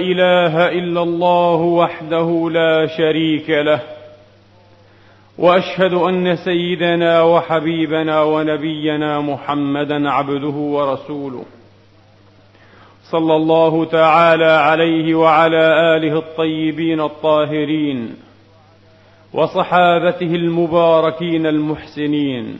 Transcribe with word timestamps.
إله 0.00 0.68
إلا 0.68 1.02
الله 1.02 1.60
وحده 1.60 2.50
لا 2.52 2.86
شريك 2.86 3.50
له 3.50 3.80
وأشهد 5.38 5.94
أن 5.94 6.36
سيدنا 6.36 7.22
وحبيبنا 7.22 8.22
ونبينا 8.22 9.20
محمدا 9.20 10.10
عبده 10.10 10.56
ورسوله 10.76 11.44
صلى 13.10 13.36
الله 13.36 13.84
تعالى 13.84 14.50
عليه 14.50 15.14
وعلى 15.14 15.96
آله 15.96 16.18
الطيبين 16.18 17.00
الطاهرين 17.00 18.14
وصحابته 19.34 20.34
المباركين 20.34 21.46
المحسنين. 21.46 22.58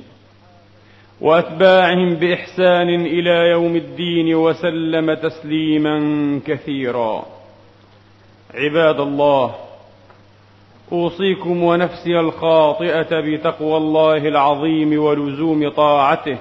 واتباعهم 1.20 2.14
بإحسان 2.14 3.06
إلى 3.06 3.50
يوم 3.50 3.76
الدين 3.76 4.34
وسلم 4.34 5.14
تسليما 5.14 6.00
كثيرا. 6.46 7.26
عباد 8.54 9.00
الله 9.00 9.54
أوصيكم 10.92 11.62
ونفسي 11.62 12.20
الخاطئة 12.20 13.20
بتقوى 13.20 13.76
الله 13.76 14.16
العظيم 14.16 15.02
ولزوم 15.02 15.68
طاعته. 15.68 16.38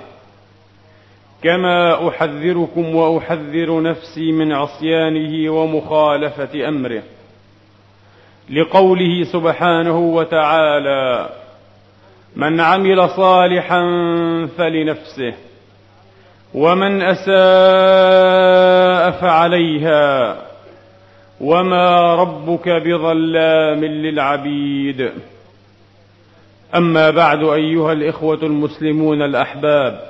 كما 1.44 2.07
أحذركم 2.07 2.95
وأحذر 2.95 3.81
نفسي 3.81 4.31
من 4.31 4.52
عصيانه 4.52 5.53
ومخالفة 5.53 6.67
أمره. 6.67 7.03
لقوله 8.50 9.23
سبحانه 9.23 10.00
وتعالى 10.00 11.30
من 12.39 12.59
عمل 12.59 13.09
صالحا 13.09 13.81
فلنفسه 14.57 15.33
ومن 16.53 17.01
أساء 17.01 17.31
فعليها 19.21 20.37
وما 21.41 22.15
ربك 22.15 22.69
بظلام 22.69 23.85
للعبيد. 23.85 25.11
أما 26.75 27.09
بعد 27.09 27.43
أيها 27.43 27.93
الإخوة 27.93 28.39
المسلمون 28.43 29.21
الأحباب 29.21 30.01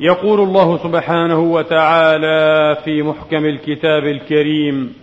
يقول 0.00 0.40
الله 0.40 0.78
سبحانه 0.78 1.40
وتعالى 1.40 2.76
في 2.84 3.02
محكم 3.02 3.44
الكتاب 3.44 4.04
الكريم 4.04 4.94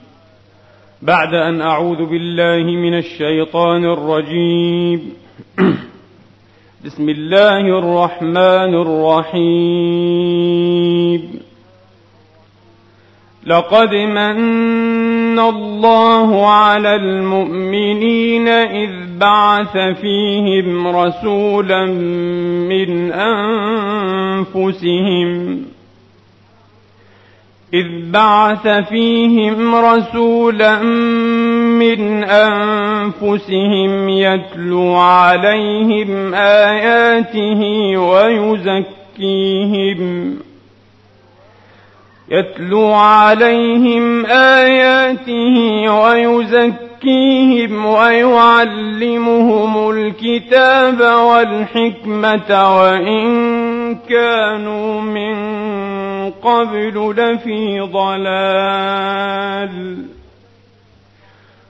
بعد 1.02 1.34
أن 1.34 1.62
أعوذ 1.62 2.06
بالله 2.06 2.64
من 2.64 2.98
الشيطان 2.98 3.86
الرجيم. 3.86 5.25
بسم 6.86 7.10
الله 7.10 7.60
الرحمن 7.60 8.74
الرحيم. 9.32 10.16
لقد 13.46 13.94
من 13.94 15.40
الله 15.40 16.48
على 16.48 16.96
المؤمنين 16.96 18.48
إذ 18.48 18.90
بعث 19.20 19.78
فيهم 19.78 20.88
رسولا 20.88 21.86
من 22.70 23.12
أنفسهم 24.54 25.66
إذ 27.74 28.12
بعث 28.12 28.68
فيهم 28.68 29.76
رسولا 29.76 30.82
من 31.80 32.24
أنفسهم 32.24 34.10
يتلو 34.10 34.96
عليهم 34.96 36.34
آياته 36.34 37.62
ويزكيهم. 37.98 39.56
يتلو 42.30 42.94
عليهم 42.94 44.26
آياته 44.26 45.90
ويزكيهم 46.04 47.86
ويعلمهم 47.86 49.40
الكتاب 49.90 51.02
والحكمة 51.02 52.78
وإن 52.78 53.96
كانوا 54.10 55.02
من 55.02 55.36
قبل 56.30 57.16
لفي 57.18 57.80
ضلال. 57.80 58.36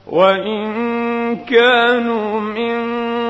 وإن 0.08 0.66
كانوا 1.36 2.40
من 2.40 2.86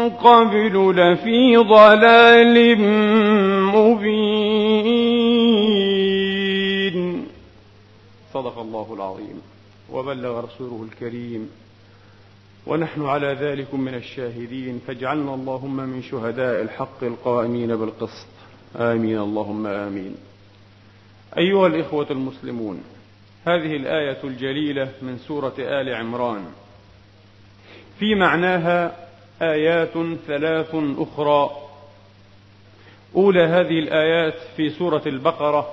قبل 0.09 0.95
لفي 0.95 1.57
ضلال 1.57 2.79
مبين. 3.75 4.45
صدق 8.33 8.59
الله 8.59 8.93
العظيم. 8.93 9.41
وبلغ 9.91 10.39
رسوله 10.39 10.85
الكريم. 10.91 11.49
ونحن 12.67 13.05
على 13.05 13.37
ذلك 13.41 13.73
من 13.73 13.93
الشاهدين. 13.93 14.81
فاجعلنا 14.87 15.33
اللهم 15.33 15.75
من 15.75 16.01
شهداء 16.01 16.61
الحق 16.61 17.03
القائمين 17.03 17.75
بالقسط. 17.75 18.27
آمين. 18.75 19.17
اللهم 19.19 19.67
آمين. 19.67 20.34
أيها 21.37 21.67
الإخوة 21.67 22.07
المسلمون 22.11 22.83
هذه 23.47 23.75
الآية 23.75 24.17
الجليلة 24.23 24.89
من 25.01 25.17
سورة 25.17 25.53
آل 25.59 25.95
عمران. 25.95 26.45
في 27.99 28.15
معناها 28.15 29.07
آيات 29.41 29.93
ثلاث 30.27 30.75
أخرى. 30.97 31.49
أولى 33.15 33.43
هذه 33.43 33.79
الآيات 33.79 34.33
في 34.57 34.69
سورة 34.69 35.01
البقرة 35.05 35.69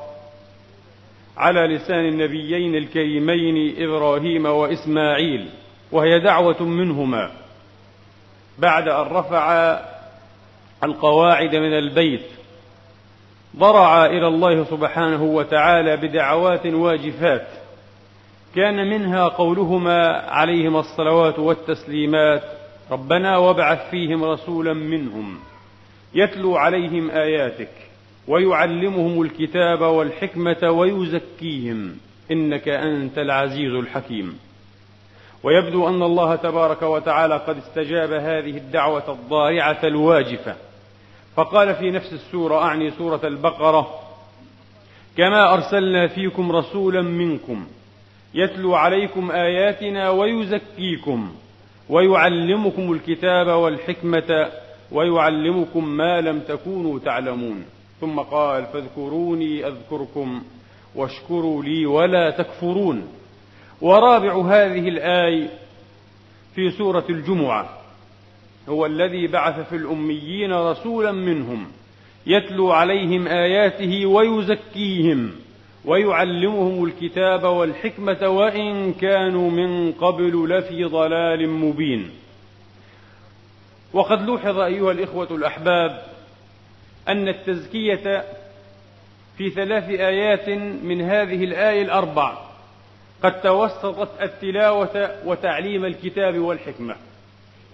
على 1.37 1.61
لسان 1.77 2.09
النبيين 2.09 2.75
الكريمين 2.75 3.83
إبراهيم 3.83 4.47
وإسماعيل 4.47 5.49
وهي 5.93 6.21
دعوة 6.21 6.63
منهما. 6.63 7.31
بعد 8.59 8.89
أن 8.89 9.07
رفع 9.07 9.79
القواعد 10.85 11.57
من 11.57 11.79
البيت 11.79 12.27
ضرع 13.57 14.07
إلى 14.07 14.27
الله 14.27 14.65
سبحانه 14.65 15.23
وتعالى 15.23 15.97
بدعوات 15.97 16.67
واجفات 16.67 17.47
كان 18.55 18.91
منها 18.91 19.29
قولهما 19.29 20.09
عليهما 20.29 20.81
الصلوات 20.81 21.39
والتسليمات 21.39 22.43
ربنا 22.91 23.37
وابعث 23.37 23.91
فيهم 23.91 24.25
رسولا 24.25 24.73
منهم 24.73 25.39
يتلو 26.15 26.57
عليهم 26.57 27.11
آياتك 27.11 27.71
ويعلمهم 28.29 29.23
الكتاب 29.23 29.81
والحكمة 29.81 30.71
ويزكيهم 30.71 31.97
إنك 32.31 32.69
أنت 32.69 33.19
العزيز 33.19 33.75
الحكيم. 33.75 34.39
ويبدو 35.43 35.89
أن 35.89 36.03
الله 36.03 36.37
تبارك 36.37 36.83
وتعالى 36.83 37.37
قد 37.37 37.57
استجاب 37.57 38.13
هذه 38.13 38.57
الدعوة 38.57 39.13
الضارعة 39.13 39.79
الواجفة. 39.85 40.57
فقال 41.37 41.75
في 41.75 41.91
نفس 41.91 42.13
السورة 42.13 42.63
أعني 42.63 42.91
سورة 42.91 43.21
البقرة 43.25 44.01
كما 45.17 45.55
أرسلنا 45.55 46.07
فيكم 46.07 46.53
رسولا 46.53 47.03
منكم 47.03 47.67
يتلو 48.35 48.75
عليكم 48.75 49.31
آياتنا 49.31 50.11
ويزكيكم 50.11 51.33
ويعلمكم 51.89 52.93
الكتاب 52.93 53.47
والحكمة 53.47 54.49
ويعلمكم 54.93 55.89
ما 55.89 56.21
لم 56.21 56.41
تكونوا 56.41 56.99
تعلمون. 56.99 57.65
ثم 58.01 58.21
قال 58.21 58.67
فاذكروني 58.67 59.67
أذكركم 59.67 60.43
واشكروا 60.95 61.63
لي 61.63 61.87
ولا 61.87 62.31
تكفرون. 62.31 63.09
ورابع 63.81 64.37
هذه 64.37 64.89
الآية 64.89 65.49
في 66.55 66.71
سورة 66.71 67.05
الجمعة 67.11 67.82
هو 68.69 68.87
الذي 68.87 69.27
بعث 69.27 69.69
في 69.69 69.77
الأميين 69.77 70.53
رسولا 70.53 71.13
منهم 71.13 71.67
يتلو 72.27 72.73
عليهم 72.73 73.27
آياته 73.27 74.07
ويزكيهم 74.07 75.33
ويعلمهم 75.85 76.85
الكتاب 76.85 77.45
والحكمة 77.45 78.29
وإن 78.29 78.93
كانوا 78.93 79.51
من 79.51 79.93
قبل 79.93 80.49
لفي 80.49 80.85
ضلال 80.85 81.49
مبين. 81.49 82.11
وقد 83.93 84.23
لوحظ 84.23 84.59
أيها 84.59 84.93
الإخوة 84.93 85.29
الأحباب 85.31 86.03
أن 87.09 87.29
التزكية 87.29 88.25
في 89.39 89.51
ثلاث 89.51 89.89
آيات 89.89 90.49
من 90.85 91.01
هذه 91.01 91.45
الآية 91.45 91.83
الأربع 91.83 92.39
قد 93.23 93.41
توسطت 93.41 94.23
التلاوة 94.23 95.11
وتعليم 95.27 95.85
الكتاب 95.85 96.39
والحكمة. 96.39 96.97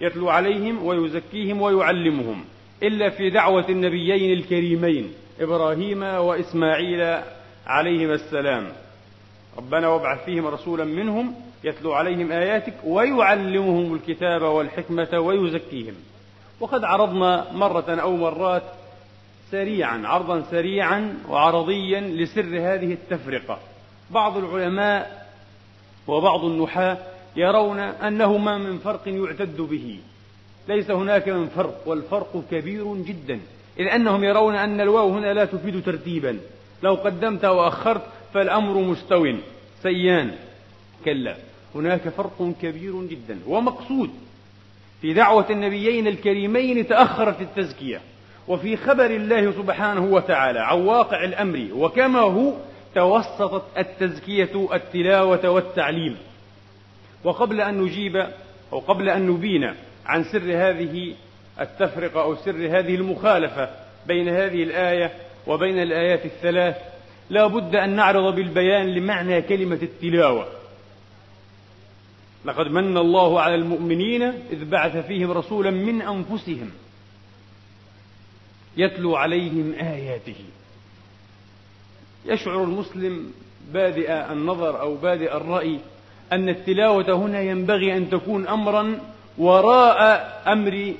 يتلو 0.01 0.29
عليهم 0.29 0.85
ويزكيهم 0.85 1.61
ويعلمهم 1.61 2.45
إلا 2.83 3.09
في 3.09 3.29
دعوة 3.29 3.69
النبيين 3.69 4.39
الكريمين 4.39 5.13
إبراهيم 5.39 6.03
وإسماعيل 6.03 7.23
عليهما 7.67 8.13
السلام. 8.13 8.67
ربنا 9.57 9.87
وابعث 9.87 10.25
فيهم 10.25 10.47
رسولا 10.47 10.83
منهم 10.85 11.35
يتلو 11.63 11.93
عليهم 11.93 12.31
آياتك 12.31 12.73
ويعلمهم 12.83 13.93
الكتاب 13.93 14.41
والحكمة 14.41 15.19
ويزكيهم. 15.19 15.93
وقد 16.59 16.83
عرضنا 16.83 17.51
مرة 17.53 18.01
أو 18.01 18.15
مرات 18.15 18.63
سريعا 19.51 20.01
عرضا 20.05 20.41
سريعا 20.51 21.17
وعرضيا 21.29 21.99
لسر 22.01 22.57
هذه 22.57 22.93
التفرقة. 22.93 23.59
بعض 24.11 24.37
العلماء 24.37 25.27
وبعض 26.07 26.45
النحاة 26.45 26.97
يرون 27.39 27.79
أنه 27.79 28.37
ما 28.37 28.57
من 28.57 28.77
فرق 28.77 29.07
يعتد 29.07 29.61
به. 29.61 29.99
ليس 30.67 30.91
هناك 30.91 31.29
من 31.29 31.47
فرق 31.47 31.81
والفرق 31.85 32.43
كبير 32.51 32.95
جدا. 32.95 33.39
إذ 33.79 33.87
أنهم 33.87 34.23
يرون 34.23 34.55
أن 34.55 34.81
الواو 34.81 35.09
هنا 35.13 35.33
لا 35.33 35.45
تفيد 35.45 35.83
ترتيبا. 35.83 36.39
لو 36.83 36.93
قدمت 36.93 37.45
وأخرت 37.45 38.01
فالأمر 38.33 38.77
مستو. 38.77 39.27
سيان 39.83 40.31
كلا. 41.05 41.35
هناك 41.75 42.09
فرق 42.09 42.53
كبير 42.61 43.03
جدا. 43.03 43.39
ومقصود 43.47 44.09
في 45.01 45.13
دعوة 45.13 45.45
النبيين 45.49 46.07
الكريمين 46.07 46.87
تأخرت 46.87 47.41
التزكية. 47.41 48.01
وفي 48.47 48.77
خبر 48.77 49.05
الله 49.05 49.51
سبحانه 49.51 50.05
وتعالى 50.05 50.59
عن 50.59 50.81
واقع 50.81 51.23
الأمر. 51.23 51.67
وكما 51.73 52.19
هو 52.19 52.53
توسطت 52.95 53.63
التزكية 53.77 54.67
التلاوة 54.73 55.49
والتعليم. 55.49 56.17
وقبل 57.23 57.61
أن 57.61 57.81
نجيب 57.81 58.15
أو 58.73 58.79
قبل 58.79 59.09
أن 59.09 59.27
نبين 59.27 59.73
عن 60.05 60.23
سر 60.23 60.69
هذه 60.69 61.15
التفرقة 61.59 62.21
أو 62.21 62.35
سر 62.35 62.79
هذه 62.79 62.95
المخالفة 62.95 63.69
بين 64.07 64.29
هذه 64.29 64.63
الآية 64.63 65.11
وبين 65.47 65.81
الآيات 65.81 66.25
الثلاث 66.25 66.75
لا 67.29 67.47
بد 67.47 67.75
أن 67.75 67.95
نعرض 67.95 68.35
بالبيان 68.35 68.87
لمعنى 68.87 69.41
كلمة 69.41 69.79
التلاوة. 69.81 70.47
لقد 72.45 72.67
من 72.67 72.97
الله 72.97 73.41
على 73.41 73.55
المؤمنين 73.55 74.23
إذ 74.23 74.65
بعث 74.65 75.07
فيهم 75.07 75.31
رسولا 75.31 75.71
من 75.71 76.01
أنفسهم 76.01 76.71
يتلو 78.77 79.15
عليهم 79.15 79.73
آياته. 79.73 80.45
يشعر 82.25 82.63
المسلم 82.63 83.33
بادئ 83.73 84.11
النظر 84.11 84.81
أو 84.81 84.95
بادئ 84.95 85.37
الرأي 85.37 85.79
أن 86.33 86.49
التلاوة 86.49 87.13
هنا 87.13 87.41
ينبغي 87.41 87.97
أن 87.97 88.09
تكون 88.09 88.47
أمرا 88.47 88.99
وراء 89.37 90.41
أمر 90.47 90.93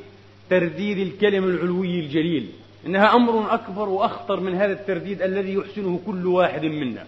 ترديد 0.49 0.97
الكلم 0.97 1.43
العلوي 1.43 1.99
الجليل 1.99 2.49
إنها 2.85 3.15
أمر 3.15 3.53
أكبر 3.53 3.89
وأخطر 3.89 4.39
من 4.39 4.55
هذا 4.55 4.71
الترديد 4.71 5.21
الذي 5.21 5.53
يحسنه 5.53 5.99
كل 6.05 6.27
واحد 6.27 6.65
منا. 6.65 7.05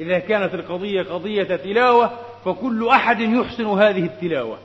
إذا 0.00 0.18
كانت 0.18 0.54
القضية 0.54 1.02
قضية 1.02 1.56
تلاوة 1.56 2.10
فكل 2.44 2.88
أحد 2.88 3.20
يحسن 3.20 3.66
هذه 3.66 4.04
التلاوة 4.04 4.58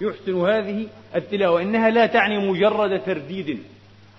يحسن 0.00 0.40
هذه 0.40 0.86
التلاوة. 1.16 1.62
إنها 1.62 1.90
لا 1.90 2.06
تعني 2.06 2.48
مجرد 2.48 3.02
ترديد 3.02 3.58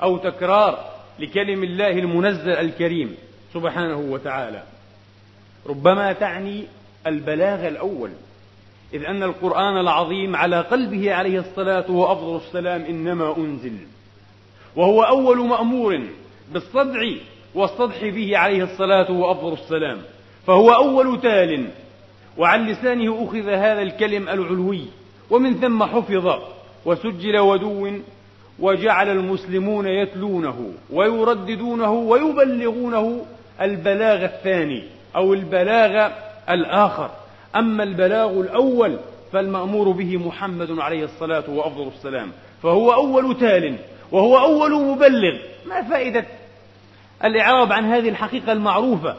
أو 0.02 0.18
تكرار 0.18 0.86
لكلم 1.20 1.64
الله 1.64 1.92
المنزل 1.92 2.52
الكريم 2.52 3.16
سبحانه 3.54 3.98
وتعالى. 3.98 4.64
ربما 5.68 6.14
تعني 6.14 6.64
البلاغ 7.08 7.68
الأول 7.68 8.10
إذ 8.94 9.06
أن 9.06 9.24
القرآن 9.24 9.78
العظيم 9.78 10.36
على 10.36 10.62
قلبه 10.62 11.14
عليه 11.14 11.40
الصلاة 11.40 11.92
وأفضل 11.92 12.36
السلام 12.36 12.82
إنما 12.82 13.38
أنزل 13.38 13.78
وهو 14.76 15.04
أول 15.04 15.38
مأمور 15.38 16.00
بالصدع 16.54 17.00
والصدح 17.56 18.06
به 18.06 18.38
عليه 18.38 18.64
الصلاة 18.64 19.12
وأفضل 19.12 19.54
السلام 19.54 19.98
فهو 20.48 20.72
أول 20.72 21.22
تال 21.22 21.68
وعن 22.38 22.66
لسانه 22.66 23.28
أخذ 23.28 23.50
هذا 23.50 23.82
الكلم 23.82 24.30
العلوي 24.30 24.86
ومن 25.30 25.60
ثم 25.60 25.84
حفظ 25.84 26.40
وسجل 26.86 27.38
ودو 27.38 27.90
وجعل 28.60 29.10
المسلمون 29.10 29.88
يتلونه 29.88 30.72
ويرددونه 30.90 31.92
ويبلغونه 31.92 33.26
البلاغ 33.62 34.26
الثاني 34.26 34.84
أو 35.16 35.34
البلاغ 35.34 36.12
الآخر. 36.50 37.10
أما 37.56 37.84
البلاغ 37.84 38.32
الأول 38.32 38.98
فالمأمور 39.34 39.92
به 39.92 40.18
محمد 40.18 40.80
عليه 40.80 41.04
الصلاة 41.04 41.44
وأفضل 41.48 41.88
السلام. 41.88 42.32
فهو 42.64 42.94
أول 42.94 43.38
تال 43.40 43.76
وهو 44.12 44.40
أول 44.40 44.72
مبلغ. 44.72 45.38
ما 45.66 45.82
فائدة 45.82 46.26
الإعراب 47.24 47.74
عن 47.74 47.86
هذه 47.86 48.10
الحقيقة 48.10 48.52
المعروفة؟ 48.52 49.16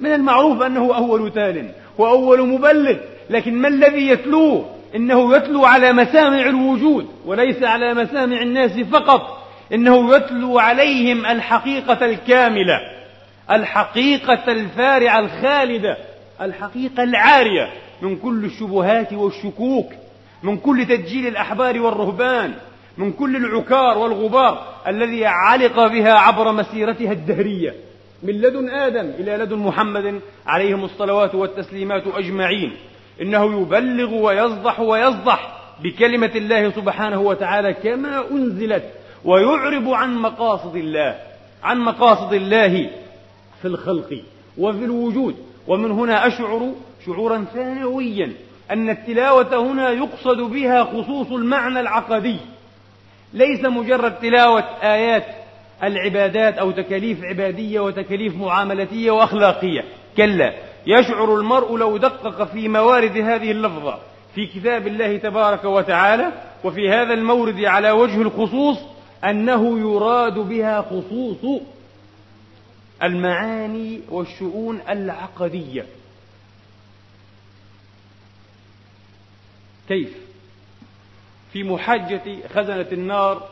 من 0.00 0.12
المعروف 0.12 0.62
أنه 0.62 0.96
أول 0.96 1.32
تال 1.32 1.70
وأول 1.98 2.48
مبلغ. 2.48 2.96
لكن 3.30 3.54
ما 3.54 3.68
الذي 3.68 4.08
يتلوه؟ 4.08 4.70
إنه 4.94 5.36
يتلو 5.36 5.64
على 5.64 5.92
مسامع 5.92 6.46
الوجود 6.46 7.08
وليس 7.26 7.62
على 7.62 7.94
مسامع 7.94 8.42
الناس 8.42 8.80
فقط. 8.80 9.48
إنه 9.72 10.16
يتلو 10.16 10.58
عليهم 10.58 11.26
الحقيقة 11.26 12.06
الكاملة 12.06 12.80
الحقيقة 13.50 14.52
الفارعة 14.52 15.18
الخالدة. 15.18 15.96
الحقيقة 16.40 17.02
العارية 17.02 17.70
من 18.02 18.16
كل 18.16 18.44
الشبهات 18.44 19.12
والشكوك 19.12 19.92
من 20.42 20.56
كل 20.56 20.86
تدجيل 20.86 21.26
الأحبار 21.26 21.80
والرهبان 21.80 22.54
من 22.98 23.12
كل 23.12 23.36
العكار 23.36 23.98
والغبار 23.98 24.74
الذي 24.86 25.26
علق 25.26 25.86
بها 25.86 26.12
عبر 26.12 26.52
مسيرتها 26.52 27.12
الدهرية. 27.12 27.74
من 28.22 28.40
لدن 28.40 28.70
آدم 28.70 29.10
إلى 29.18 29.36
لدن 29.36 29.56
محمد 29.56 30.20
عليهم 30.46 30.84
الصلوات 30.84 31.34
والتسليمات 31.34 32.02
أجمعين. 32.14 32.72
إنه 33.20 33.60
يبلغ 33.62 34.14
ويصدح 34.14 34.80
ويصدح 34.80 35.60
بكلمة 35.82 36.30
الله 36.34 36.70
سبحانه 36.70 37.20
وتعالى 37.20 37.74
كما 37.74 38.30
أنزلت 38.30 38.84
ويعرب 39.24 39.88
عن 39.88 40.14
مقاصد 40.14 40.76
الله 40.76 41.18
عن 41.62 41.78
مقاصد 41.78 42.32
الله 42.32 42.90
في 43.62 43.68
الخلق 43.68 44.22
وفي 44.58 44.84
الوجود. 44.84 45.36
ومن 45.68 45.90
هنا 45.90 46.26
أشعر 46.26 46.72
شعورا 47.06 47.44
ثانويا 47.54 48.32
أن 48.70 48.90
التلاوة 48.90 49.72
هنا 49.72 49.90
يقصد 49.90 50.40
بها 50.40 50.84
خصوص 50.84 51.32
المعنى 51.32 51.80
العقدي. 51.80 52.36
ليس 53.32 53.64
مجرد 53.64 54.14
تلاوة 54.14 54.64
آيات 54.82 55.24
العبادات 55.82 56.58
أو 56.58 56.70
تكاليف 56.70 57.24
عبادية 57.24 57.80
وتكاليف 57.80 58.36
معاملتية 58.36 59.10
وأخلاقية. 59.10 59.84
كلا 60.16 60.52
يشعر 60.86 61.34
المرء 61.34 61.76
لو 61.76 61.96
دقق 61.96 62.44
في 62.44 62.68
موارد 62.68 63.16
هذه 63.16 63.50
اللفظة 63.50 63.98
في 64.34 64.46
كتاب 64.46 64.86
الله 64.86 65.16
تبارك 65.16 65.64
وتعالى 65.64 66.32
وفي 66.64 66.90
هذا 66.90 67.14
المورد 67.14 67.64
على 67.64 67.90
وجه 67.90 68.22
الخصوص 68.22 68.78
أنه 69.24 69.78
يراد 69.78 70.38
بها 70.38 70.82
خصوص 70.82 71.62
المعاني 73.02 74.00
والشؤون 74.08 74.80
العقدية. 74.88 75.86
كيف؟ 79.88 80.16
في 81.52 81.62
محاجة 81.62 82.48
خزنة 82.48 82.86
النار 82.92 83.48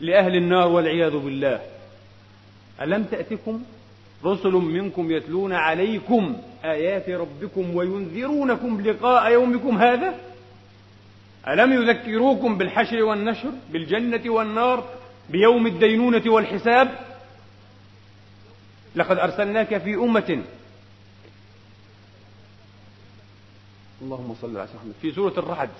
لأهل 0.00 0.36
النار 0.36 0.68
والعياذ 0.68 1.16
بالله. 1.16 1.60
ألم 2.80 3.04
تأتكم 3.04 3.62
رسل 4.24 4.52
منكم 4.52 5.10
يتلون 5.10 5.52
عليكم 5.52 6.36
آيات 6.64 7.08
ربكم 7.08 7.76
وينذرونكم 7.76 8.80
لقاء 8.80 9.32
يومكم 9.32 9.78
هذا؟ 9.78 10.14
ألم 11.48 11.72
يذكروكم 11.72 12.58
بالحشر 12.58 13.02
والنشر 13.02 13.50
بالجنة 13.72 14.32
والنار 14.32 14.84
بيوم 15.30 15.66
الدينونة 15.66 16.22
والحساب؟ 16.26 17.11
لقد 18.94 19.18
أرسلناك 19.18 19.78
في 19.78 19.94
أمة. 19.94 20.42
اللهم 24.02 24.34
صل 24.42 24.56
على 24.56 24.68
محمد. 24.74 24.92
في 25.02 25.12
سورة 25.12 25.32
الرعد. 25.38 25.70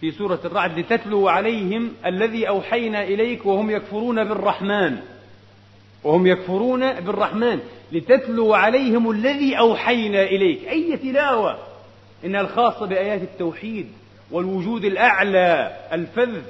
في 0.00 0.12
سورة 0.12 0.40
الرعد 0.44 0.78
لتتلو 0.78 1.28
عليهم 1.28 1.92
الذي 2.06 2.48
أوحينا 2.48 3.02
إليك 3.02 3.46
وهم 3.46 3.70
يكفرون 3.70 4.24
بالرحمن. 4.24 4.98
وهم 6.04 6.26
يكفرون 6.26 7.00
بالرحمن. 7.00 7.60
لتتلو 7.92 8.54
عليهم 8.54 9.10
الذي 9.10 9.58
أوحينا 9.58 10.22
إليك. 10.22 10.68
أي 10.68 10.96
تلاوة؟ 10.96 11.58
إنها 12.24 12.40
الخاصة 12.40 12.86
بآيات 12.86 13.22
التوحيد 13.22 13.92
والوجود 14.30 14.84
الأعلى 14.84 15.76
الفذ 15.92 16.42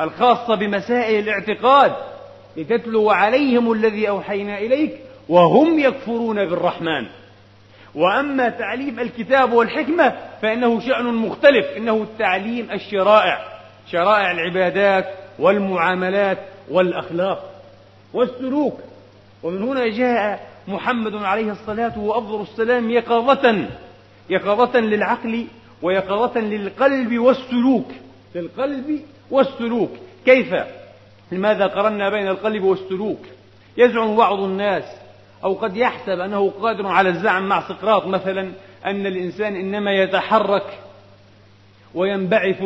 الخاصة 0.00 0.54
بمسائل 0.54 1.24
الاعتقاد. 1.24 2.13
لتتلو 2.56 3.10
عليهم 3.10 3.72
الذي 3.72 4.08
أوحينا 4.08 4.58
إليك 4.58 4.98
وهم 5.28 5.78
يكفرون 5.78 6.36
بالرحمن. 6.36 7.06
وأما 7.94 8.48
تعليم 8.48 9.00
الكتاب 9.00 9.52
والحكمة 9.52 10.16
فإنه 10.42 10.80
شأن 10.80 11.04
مختلف 11.04 11.66
إنه 11.76 12.06
تعليم 12.18 12.70
الشرائع 12.70 13.38
شرائع 13.92 14.30
العبادات 14.30 15.04
والمعاملات 15.38 16.38
والأخلاق 16.70 17.62
والسلوك. 18.12 18.80
ومن 19.42 19.62
هنا 19.62 19.88
جاء 19.88 20.48
محمد 20.68 21.14
عليه 21.14 21.52
الصلاة 21.52 21.98
وأفضل 21.98 22.42
السلام 22.42 22.90
يقظة 22.90 23.66
يقظة 24.30 24.80
للعقل 24.80 25.46
ويقظة 25.82 26.40
للقلب 26.40 27.18
والسلوك 27.18 27.86
للقلب 28.34 29.00
والسلوك. 29.30 29.90
كيف؟ 30.24 30.54
لماذا 31.34 31.66
قرنا 31.66 32.10
بين 32.10 32.28
القلب 32.28 32.62
والسلوك؟ 32.62 33.20
يزعم 33.76 34.16
بعض 34.16 34.40
الناس 34.40 34.84
أو 35.44 35.54
قد 35.54 35.76
يحسب 35.76 36.20
أنه 36.20 36.50
قادر 36.50 36.86
على 36.86 37.08
الزعم 37.08 37.48
مع 37.48 37.68
سقراط 37.68 38.06
مثلا 38.06 38.52
أن 38.86 39.06
الإنسان 39.06 39.56
إنما 39.56 39.92
يتحرك 39.92 40.78
وينبعث 41.94 42.62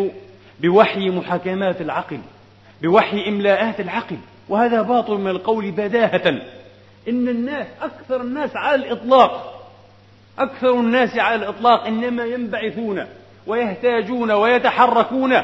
بوحي 0.60 1.10
محاكمات 1.10 1.80
العقل 1.80 2.18
بوحي 2.82 3.28
إملاءات 3.28 3.80
العقل. 3.80 4.16
وهذا 4.48 4.82
باطل 4.82 5.14
من 5.14 5.30
القول 5.30 5.70
بداهة. 5.70 6.28
إن 7.08 7.28
الناس 7.28 7.66
أكثر 7.82 8.20
الناس 8.20 8.50
على 8.56 8.74
الإطلاق 8.74 9.58
أكثر 10.38 10.70
الناس 10.70 11.18
على 11.18 11.34
الإطلاق 11.34 11.86
إنما 11.86 12.24
ينبعثون 12.24 13.06
ويهتاجون 13.46 14.30
ويتحركون 14.30 15.34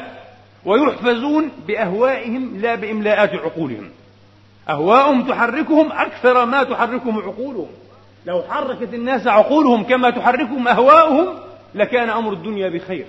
ويحفزون 0.65 1.51
بأهوائهم 1.67 2.57
لا 2.57 2.75
بإملاءات 2.75 3.33
عقولهم. 3.33 3.89
أهواءهم 4.69 5.27
تحركهم 5.27 5.91
أكثر 5.91 6.45
ما 6.45 6.63
تحركهم 6.63 7.19
عقولهم. 7.19 7.67
لو 8.25 8.43
حركت 8.49 8.93
الناس 8.93 9.27
عقولهم 9.27 9.83
كما 9.83 10.09
تحركهم 10.09 10.67
أهواؤهم 10.67 11.27
لكان 11.75 12.09
أمر 12.09 12.33
الدنيا 12.33 12.69
بخير. 12.69 13.05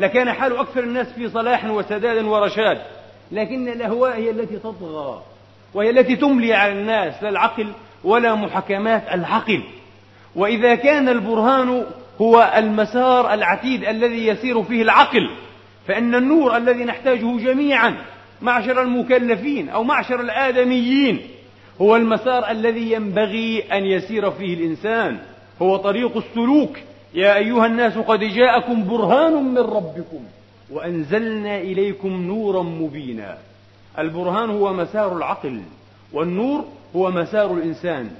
لكان 0.00 0.32
حال 0.32 0.56
أكثر 0.56 0.80
الناس 0.80 1.06
في 1.12 1.28
صلاح 1.28 1.64
وسداد 1.64 2.24
ورشاد. 2.24 2.82
لكن 3.32 3.68
الأهواء 3.68 4.16
هي 4.16 4.30
التي 4.30 4.56
تطغى 4.56 5.22
وهي 5.74 5.90
التي 5.90 6.16
تملي 6.16 6.54
على 6.54 6.72
الناس 6.72 7.22
لا 7.22 7.28
العقل 7.28 7.72
ولا 8.04 8.34
محكمات 8.34 9.02
العقل. 9.12 9.62
وإذا 10.36 10.74
كان 10.74 11.08
البرهان 11.08 11.84
هو 12.20 12.52
المسار 12.56 13.34
العتيد 13.34 13.84
الذي 13.84 14.26
يسير 14.26 14.62
فيه 14.62 14.82
العقل 14.82 15.30
فإن 15.86 16.14
النور 16.14 16.56
الذي 16.56 16.84
نحتاجه 16.84 17.38
جميعا 17.38 17.96
معشر 18.42 18.82
المكلفين 18.82 19.68
أو 19.68 19.84
معشر 19.84 20.20
الآدميين 20.20 21.20
هو 21.80 21.96
المسار 21.96 22.50
الذي 22.50 22.92
ينبغي 22.92 23.62
أن 23.72 23.84
يسير 23.84 24.30
فيه 24.30 24.54
الإنسان. 24.54 25.18
هو 25.62 25.76
طريق 25.76 26.16
السلوك. 26.16 26.78
يا 27.14 27.36
أيها 27.36 27.66
الناس 27.66 27.98
قد 27.98 28.20
جاءكم 28.20 28.88
برهان 28.88 29.32
من 29.32 29.58
ربكم 29.58 30.20
وأنزلنا 30.70 31.58
إليكم 31.58 32.08
نورا 32.08 32.62
مبينا. 32.62 33.38
البرهان 33.98 34.50
هو 34.50 34.72
مسار 34.72 35.16
العقل 35.16 35.60
والنور 36.12 36.64
هو 36.96 37.10
مسار 37.10 37.54
الإنسان. 37.54 38.10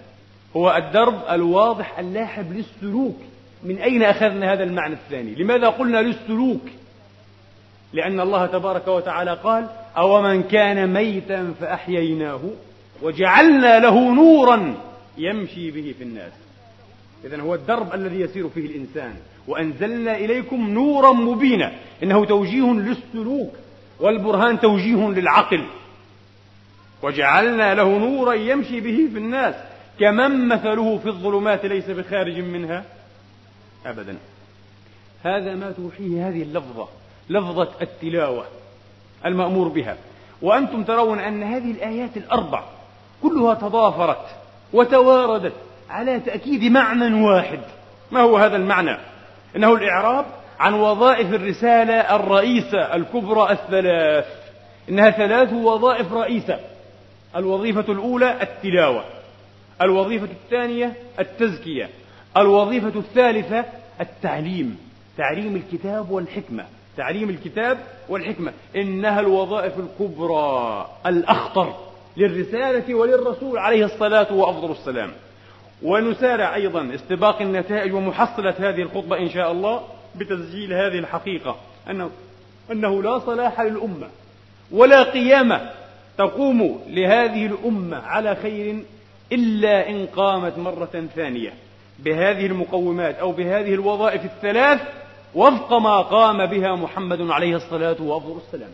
هو 0.56 0.76
الدرب 0.76 1.22
الواضح 1.30 1.98
اللاحب 1.98 2.52
للسلوك. 2.52 3.16
من 3.62 3.78
أين 3.78 4.02
أخذنا 4.02 4.52
هذا 4.52 4.64
المعنى 4.64 4.94
الثاني؟ 4.94 5.34
لماذا 5.34 5.68
قلنا 5.68 5.98
للسلوك؟ 5.98 6.60
لأن 7.94 8.20
الله 8.20 8.46
تبارك 8.46 8.88
وتعالى 8.88 9.38
قال 9.44 9.66
أو 9.96 10.22
من 10.22 10.42
كان 10.42 10.92
ميتا 10.92 11.54
فأحييناه 11.60 12.40
وجعلنا 13.02 13.78
له 13.78 14.14
نورا 14.14 14.74
يمشي 15.18 15.70
به 15.70 15.94
في 15.98 16.04
الناس. 16.04 16.32
إذا 17.24 17.40
هو 17.40 17.54
الدرب 17.54 17.94
الذي 17.94 18.20
يسير 18.20 18.48
فيه 18.48 18.66
الإنسان. 18.66 19.14
وأنزلنا 19.48 20.16
إليكم 20.16 20.70
نورا 20.70 21.12
مبينا. 21.12 21.72
إنه 22.02 22.24
توجيه 22.24 22.72
للسلوك 22.72 23.52
والبرهان 24.00 24.60
توجيه 24.60 25.08
للعقل. 25.08 25.64
وجعلنا 27.02 27.74
له 27.74 27.98
نورا 27.98 28.34
يمشي 28.34 28.80
به 28.80 29.08
في 29.12 29.18
الناس. 29.18 29.54
كمن 30.00 30.48
مثله 30.48 30.98
في 30.98 31.06
الظلمات 31.06 31.66
ليس 31.66 31.90
بخارج 31.90 32.38
منها؟ 32.38 32.84
أبدا. 33.86 34.16
هذا 35.22 35.54
ما 35.54 35.72
توحيه 35.72 36.28
هذه 36.28 36.42
اللفظة. 36.42 36.88
لفظة 37.28 37.68
التلاوة 37.82 38.44
المأمور 39.26 39.68
بها. 39.68 39.96
وأنتم 40.42 40.84
ترون 40.84 41.18
أن 41.18 41.42
هذه 41.42 41.70
الآيات 41.70 42.16
الأربع 42.16 42.62
كلها 43.22 43.54
تضافرت 43.54 44.26
وتواردت 44.72 45.52
على 45.90 46.20
تأكيد 46.20 46.72
معنى 46.72 47.24
واحد. 47.24 47.60
ما 48.12 48.20
هو 48.20 48.36
هذا 48.36 48.56
المعنى؟ 48.56 48.96
إنه 49.56 49.74
الإعراب 49.74 50.24
عن 50.60 50.74
وظائف 50.74 51.34
الرسالة 51.34 52.16
الرئيسة 52.16 52.94
الكبرى 52.94 53.52
الثلاث. 53.52 54.26
إنها 54.88 55.10
ثلاث 55.10 55.52
وظائف 55.52 56.12
رئيسة. 56.12 56.60
الوظيفة 57.36 57.92
الأولى 57.92 58.42
التلاوة. 58.42 59.04
الوظيفة 59.82 60.28
الثانية 60.44 60.92
التزكية. 61.20 61.90
الوظيفة 62.36 62.98
الثالثة 62.98 63.64
التعليم. 64.00 64.78
تعليم 65.16 65.56
الكتاب 65.56 66.10
والحكمة. 66.10 66.64
تعليم 66.96 67.30
الكتاب 67.30 67.78
والحكمة. 68.08 68.52
إنها 68.76 69.20
الوظائف 69.20 69.72
الكبرى 69.78 70.86
الأخطر 71.06 71.74
للرسالة 72.16 72.94
وللرسول 72.94 73.58
عليه 73.58 73.84
الصلاة 73.84 74.32
وأفضل 74.32 74.70
السلام. 74.70 75.10
ونسارع 75.82 76.54
أيضا 76.54 76.94
استباق 76.94 77.42
النتائج 77.42 77.94
ومحصلة 77.94 78.54
هذه 78.58 78.82
الخطبة 78.82 79.18
إن 79.18 79.28
شاء 79.28 79.52
الله 79.52 79.80
بتسجيل 80.16 80.72
هذه 80.72 80.98
الحقيقة. 80.98 81.56
أنه, 81.90 82.10
أنه 82.72 83.02
لا 83.02 83.18
صلاح 83.18 83.60
للأمة 83.60 84.08
ولا 84.70 85.02
قيامة 85.02 85.70
تقوم 86.18 86.80
لهذه 86.88 87.46
الأمة 87.46 87.96
على 87.96 88.36
خير 88.36 88.82
إلا 89.32 89.88
إن 89.90 90.06
قامت 90.06 90.58
مرة 90.58 91.08
ثانية. 91.16 91.52
بهذه 91.98 92.46
المقومات 92.46 93.14
أو 93.14 93.32
بهذه 93.32 93.74
الوظائف 93.74 94.24
الثلاث 94.24 94.80
وفق 95.34 95.72
ما 95.72 96.00
قام 96.00 96.46
بها 96.46 96.74
محمد 96.74 97.30
عليه 97.30 97.56
الصلاة 97.56 98.02
والسلام 98.02 98.70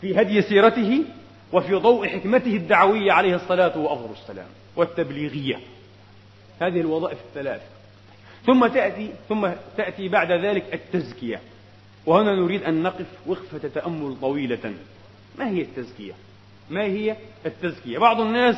في 0.00 0.20
هدي 0.20 0.42
سيرته 0.42 1.04
وفي 1.52 1.74
ضوء 1.74 2.08
حكمته 2.08 2.56
الدعوية 2.56 3.12
عليه 3.12 3.34
الصلاة 3.34 3.78
والسلام 3.78 4.46
والتبليغية. 4.76 5.60
هذه 6.60 6.80
الوظائف 6.80 7.18
الثلاث. 7.28 7.62
ثم 8.46 8.66
تأتي 8.66 9.10
ثم 9.28 9.48
تأتي 9.76 10.08
بعد 10.08 10.32
ذلك 10.32 10.74
التزكية. 10.74 11.40
وهنا 12.06 12.34
نريد 12.34 12.62
أن 12.62 12.82
نقف 12.82 13.06
وقفة 13.26 13.68
تأمل 13.68 14.16
طويلة. 14.20 14.74
ما 15.38 15.48
هي 15.48 15.60
التزكية؟ 15.60 16.12
ما 16.70 16.82
هي 16.82 17.16
التزكية؟ 17.46 17.98
بعض 17.98 18.20
الناس 18.20 18.56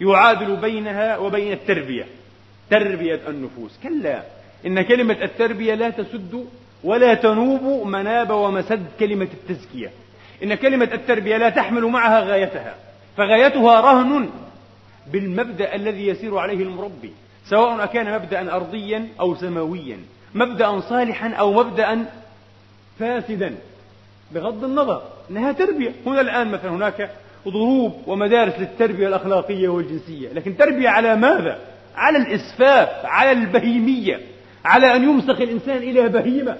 يعادل 0.00 0.56
بينها 0.56 1.16
وبين 1.16 1.52
التربية. 1.52 2.06
تربية 2.70 3.20
النفوس. 3.28 3.78
كلا. 3.82 4.22
إن 4.66 4.82
كلمة 4.82 5.16
التربية 5.22 5.74
لا 5.74 5.90
تسد 5.90 6.46
ولا 6.84 7.14
تنوب 7.14 7.86
مناب 7.86 8.30
ومسد 8.30 8.86
كلمة 9.00 9.28
التزكية. 9.34 9.90
إن 10.42 10.54
كلمة 10.54 10.88
التربية 10.92 11.36
لا 11.36 11.48
تحمل 11.48 11.84
معها 11.86 12.20
غايتها 12.20 12.74
فغايتها 13.16 13.80
رهن 13.80 14.30
بالمبدأ 15.12 15.74
الذي 15.74 16.06
يسير 16.08 16.38
عليه 16.38 16.62
المربي 16.62 17.12
سواء 17.44 17.84
أكان 17.84 18.14
مبدأ 18.14 18.56
أرضيا 18.56 19.08
أو 19.20 19.34
سماويا 19.34 19.98
مبدأ 20.34 20.80
صالحا 20.80 21.32
أو 21.32 21.52
مبدأ 21.52 22.06
فاسدا. 22.98 23.54
بغض 24.32 24.64
النظر 24.64 25.02
إنها 25.30 25.52
تربية. 25.52 25.92
هنا 26.06 26.20
الآن 26.20 26.50
مثلا 26.50 26.70
هناك 26.70 27.10
ضروب 27.48 28.02
ومدارس 28.06 28.58
للتربية 28.58 29.08
الأخلاقية 29.08 29.68
والجنسية. 29.68 30.28
لكن 30.32 30.56
تربية 30.56 30.88
على 30.88 31.16
ماذا؟ 31.16 31.58
على 31.94 32.18
الإسفاف 32.18 33.06
على 33.06 33.32
البهيمية. 33.32 34.20
على 34.64 34.96
أن 34.96 35.02
يمسخ 35.02 35.40
الإنسان 35.40 35.76
إلى 35.76 36.08
بهيمة 36.08 36.56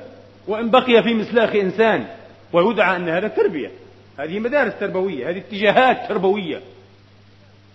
وإن 0.48 0.70
بقي 0.70 1.02
في 1.02 1.14
مسلاخ 1.14 1.56
إنسان 1.56 2.06
ويدعى 2.52 2.96
أن 2.96 3.08
هذا 3.08 3.28
تربية. 3.28 3.70
هذه 4.18 4.38
مدارس 4.38 4.72
تربوية 4.80 5.30
هذه 5.30 5.38
اتجاهات 5.38 6.08
تربوية. 6.08 6.60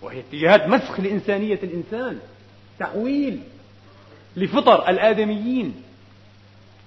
وهي 0.02 0.20
اتجاهات 0.20 0.68
مسخ 0.68 1.00
لإنسانية 1.00 1.60
الإنسان 1.64 2.20
تحويل 2.80 3.40
لفطر 4.36 4.90
الآدميين. 4.90 5.76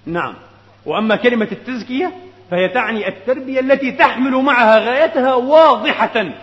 نعم. 0.05 0.35
وأما 0.85 1.15
كلمة 1.15 1.47
التزكية 1.51 2.13
فهي 2.51 2.69
تعني 2.69 3.07
التربية 3.07 3.59
التي 3.59 3.91
تحمل 3.91 4.31
معها 4.31 4.79
غايتها 4.79 5.33
واضحة 5.35 6.33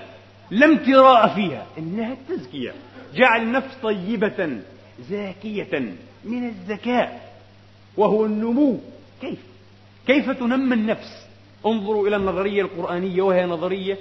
لا 0.51 0.67
امتراء 0.67 1.29
فيها 1.29 1.67
إنها 1.79 2.13
التزكية. 2.13 2.73
جعل 3.15 3.43
النفس 3.43 3.75
طيبة. 3.83 4.59
زاكية 5.01 5.97
من 6.25 6.49
الذكاء 6.49 7.33
وهو 7.97 8.25
النمو. 8.25 8.79
كيف؟ 9.21 9.39
كيف 10.07 10.31
تنمى 10.31 10.75
النفس؟ 10.75 11.27
انظروا 11.67 12.09
إلى 12.09 12.17
النظرية 12.17 12.63
القرآنية 12.63 13.23
وهي 13.23 13.47
نظرية 13.47 13.99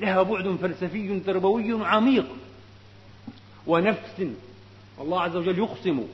لها 0.00 0.22
بعد 0.22 0.56
فلسفي 0.62 1.20
تربوي 1.20 1.86
عميق. 1.86 2.26
ونفس 3.66 4.26
الله 5.00 5.20
عز 5.20 5.36
وجل 5.36 5.58
يقسم 5.58 6.04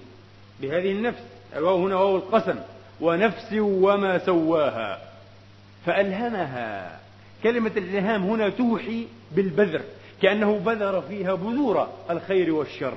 بهذه 0.60 0.92
النفس 0.92 1.22
الواو 1.56 1.86
هنا 1.86 1.96
واو 1.96 2.16
القسم. 2.16 2.58
ونفس 3.00 3.52
وما 3.58 4.18
سواها 4.18 5.02
فألهمها. 5.86 7.00
كلمة 7.42 7.72
الإلهام 7.76 8.22
هنا 8.22 8.48
توحي 8.48 9.06
بالبذر 9.32 9.82
كأنه 10.22 10.58
بذر 10.58 11.02
فيها 11.02 11.34
بذور 11.34 11.88
الخير 12.10 12.54
والشر. 12.54 12.94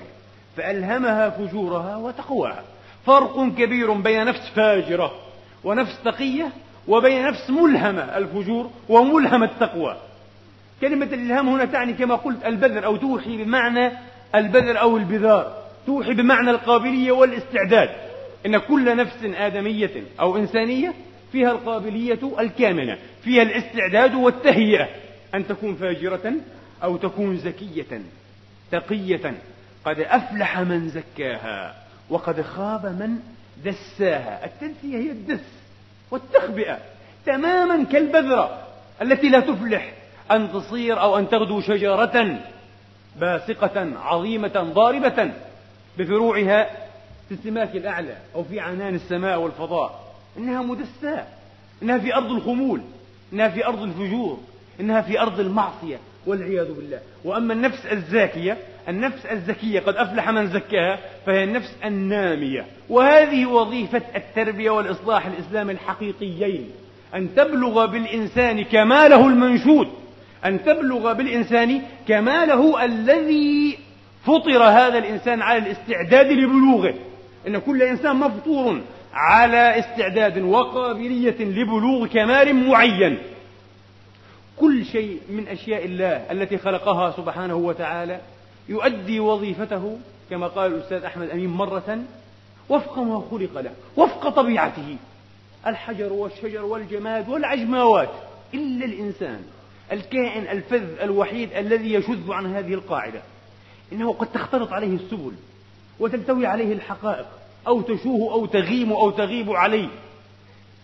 فألهمها 0.58 1.30
فجورها 1.30 1.96
وتقواها. 1.96 2.64
فرق 3.06 3.48
كبير 3.58 3.92
بين 3.92 4.26
نفس 4.26 4.50
فاجرة 4.56 5.12
ونفس 5.64 6.04
تقية 6.06 6.52
وبين 6.88 7.28
نفس 7.28 7.50
ملهمة 7.50 8.02
الفجور 8.02 8.70
وملهمة 8.90 9.46
التقوى. 9.46 9.98
كلمة 10.82 11.06
الإلهام 11.06 11.50
هنا 11.50 11.66
تعني 11.66 11.94
كما 11.94 12.16
قلت 12.16 12.46
البذر 12.46 12.86
أو 12.86 12.96
توحي 12.96 13.44
بمعنى 13.44 13.92
البذر 14.36 14.80
أو 14.80 14.98
البذار. 14.98 15.64
توحي 15.86 16.14
بمعنى 16.14 16.50
القابلية 16.50 17.12
والاستعداد. 17.12 17.90
إن 18.46 18.58
كل 18.58 18.96
نفس 18.96 19.24
آدمية 19.24 20.04
أو 20.20 20.38
إنسانية 20.38 20.94
فيها 21.32 21.52
القابلية 21.52 22.20
الكامنة 22.40 22.98
فيها 23.24 23.42
الاستعداد 23.42 24.16
والتهيئة 24.16 24.88
أن 25.36 25.48
تكون 25.48 25.76
فاجرة 25.76 26.34
أو 26.84 26.98
تكون 26.98 27.38
زكية 27.38 28.02
تقية. 28.72 29.34
قد 29.90 30.00
أفلح 30.00 30.60
من 30.60 30.90
زكاها 30.90 31.76
وقد 32.10 32.42
خاب 32.42 32.86
من 32.86 33.20
دساها. 33.66 34.46
التدسية 34.46 34.98
هي 34.98 35.12
الدس 35.12 35.46
والتخبئة 36.12 36.78
تماما 37.26 37.84
كالبذرة 37.84 38.68
التي 39.02 39.30
لا 39.30 39.40
تفلح. 39.40 39.94
أن 40.32 40.52
تصير 40.52 41.02
أو 41.02 41.18
أن 41.18 41.30
تغدو 41.30 41.62
شجرة 41.62 42.40
باسقة 43.20 44.00
عظيمة 44.00 44.72
ضاربة 44.74 45.32
بفروعها 45.98 46.70
في 47.30 47.34
السماك 47.34 47.76
الأعلى 47.76 48.18
أو 48.36 48.44
في 48.44 48.60
عنان 48.60 48.96
السماء 48.96 49.40
والفضاء. 49.40 50.14
إنها 50.38 50.62
مدساة. 50.62 51.26
إنها 51.84 51.98
في 51.98 52.16
أرض 52.16 52.32
الخمول. 52.32 52.82
إنها 53.34 53.50
في 53.50 53.66
أرض 53.66 53.82
الفجور. 53.82 54.40
إنها 54.80 55.02
في 55.02 55.20
أرض 55.20 55.40
المعصية 55.40 55.98
والعياذ 56.26 56.74
بالله. 56.74 57.00
وأما 57.24 57.54
النفس 57.54 57.86
الزاكية 57.86 58.58
النفس 58.88 59.26
الزكية 59.26 59.80
قد 59.80 59.96
أفلح 59.96 60.30
من 60.30 60.48
زكاها 60.48 61.00
فهي 61.26 61.44
النفس 61.44 61.76
النامية. 61.86 62.66
وهذه 62.90 63.46
وظيفة 63.46 64.02
التربية 64.16 64.70
والإصلاح 64.70 65.26
الإسلام 65.26 65.70
الحقيقيين. 65.70 66.70
أن 67.16 67.36
تبلغ 67.36 67.86
بالإنسان 67.86 68.64
كماله 68.64 69.28
المنشود. 69.28 69.88
أن 70.46 70.64
تبلغ 70.64 71.14
بالإنسان 71.14 71.82
كماله 72.08 72.86
الذي 72.86 73.78
فطر 74.26 74.64
هذا 74.64 74.98
الإنسان 74.98 75.42
على 75.42 75.60
الاستعداد 75.60 76.32
لبلوغه. 76.32 76.94
إن 77.48 77.58
كل 77.58 77.84
إنسان 77.84 78.16
مفطور 78.16 78.82
على 79.14 79.80
استعداد 79.80 80.42
وقابلية 80.42 81.36
لبلوغ 81.40 82.08
كمال 82.08 82.56
معين. 82.56 83.18
كل 84.58 84.86
شيء 84.86 85.20
من 85.30 85.48
أشياء 85.48 85.86
الله 85.86 86.32
التي 86.32 86.58
خلقها 86.58 87.12
سبحانه 87.12 87.56
وتعالى 87.56 88.20
يؤدي 88.70 89.20
وظيفته 89.20 89.98
كما 90.30 90.48
قال 90.48 90.74
الأستاذ 90.74 91.04
أحمد 91.04 91.30
أمين 91.30 91.50
مرة 91.50 92.00
وفق 92.70 93.00
ما 93.00 93.24
خلق 93.32 93.62
له 93.62 93.72
وفق 93.98 94.30
طبيعته. 94.30 94.98
الحجر 95.68 96.14
والشجر 96.14 96.66
والجماد 96.66 97.30
والعجماوات 97.30 98.10
إلا 98.54 98.86
الإنسان 98.86 99.42
الكائن 99.92 100.48
الفذ 100.48 101.00
الوحيد 101.02 101.54
الذي 101.54 101.94
يشذ 101.94 102.32
عن 102.32 102.56
هذه 102.56 102.74
القاعدة. 102.74 103.22
إنه 103.92 104.14
قد 104.14 104.32
تختلط 104.32 104.72
عليه 104.72 104.96
السبل 104.96 105.32
وتلتوي 106.00 106.46
عليه 106.46 106.74
الحقائق 106.74 107.26
أو 107.68 107.82
تشوه 107.82 108.34
أو 108.34 108.46
تغيم 108.46 108.92
أو 108.92 109.10
تغيب 109.10 109.52
عليه. 109.52 109.90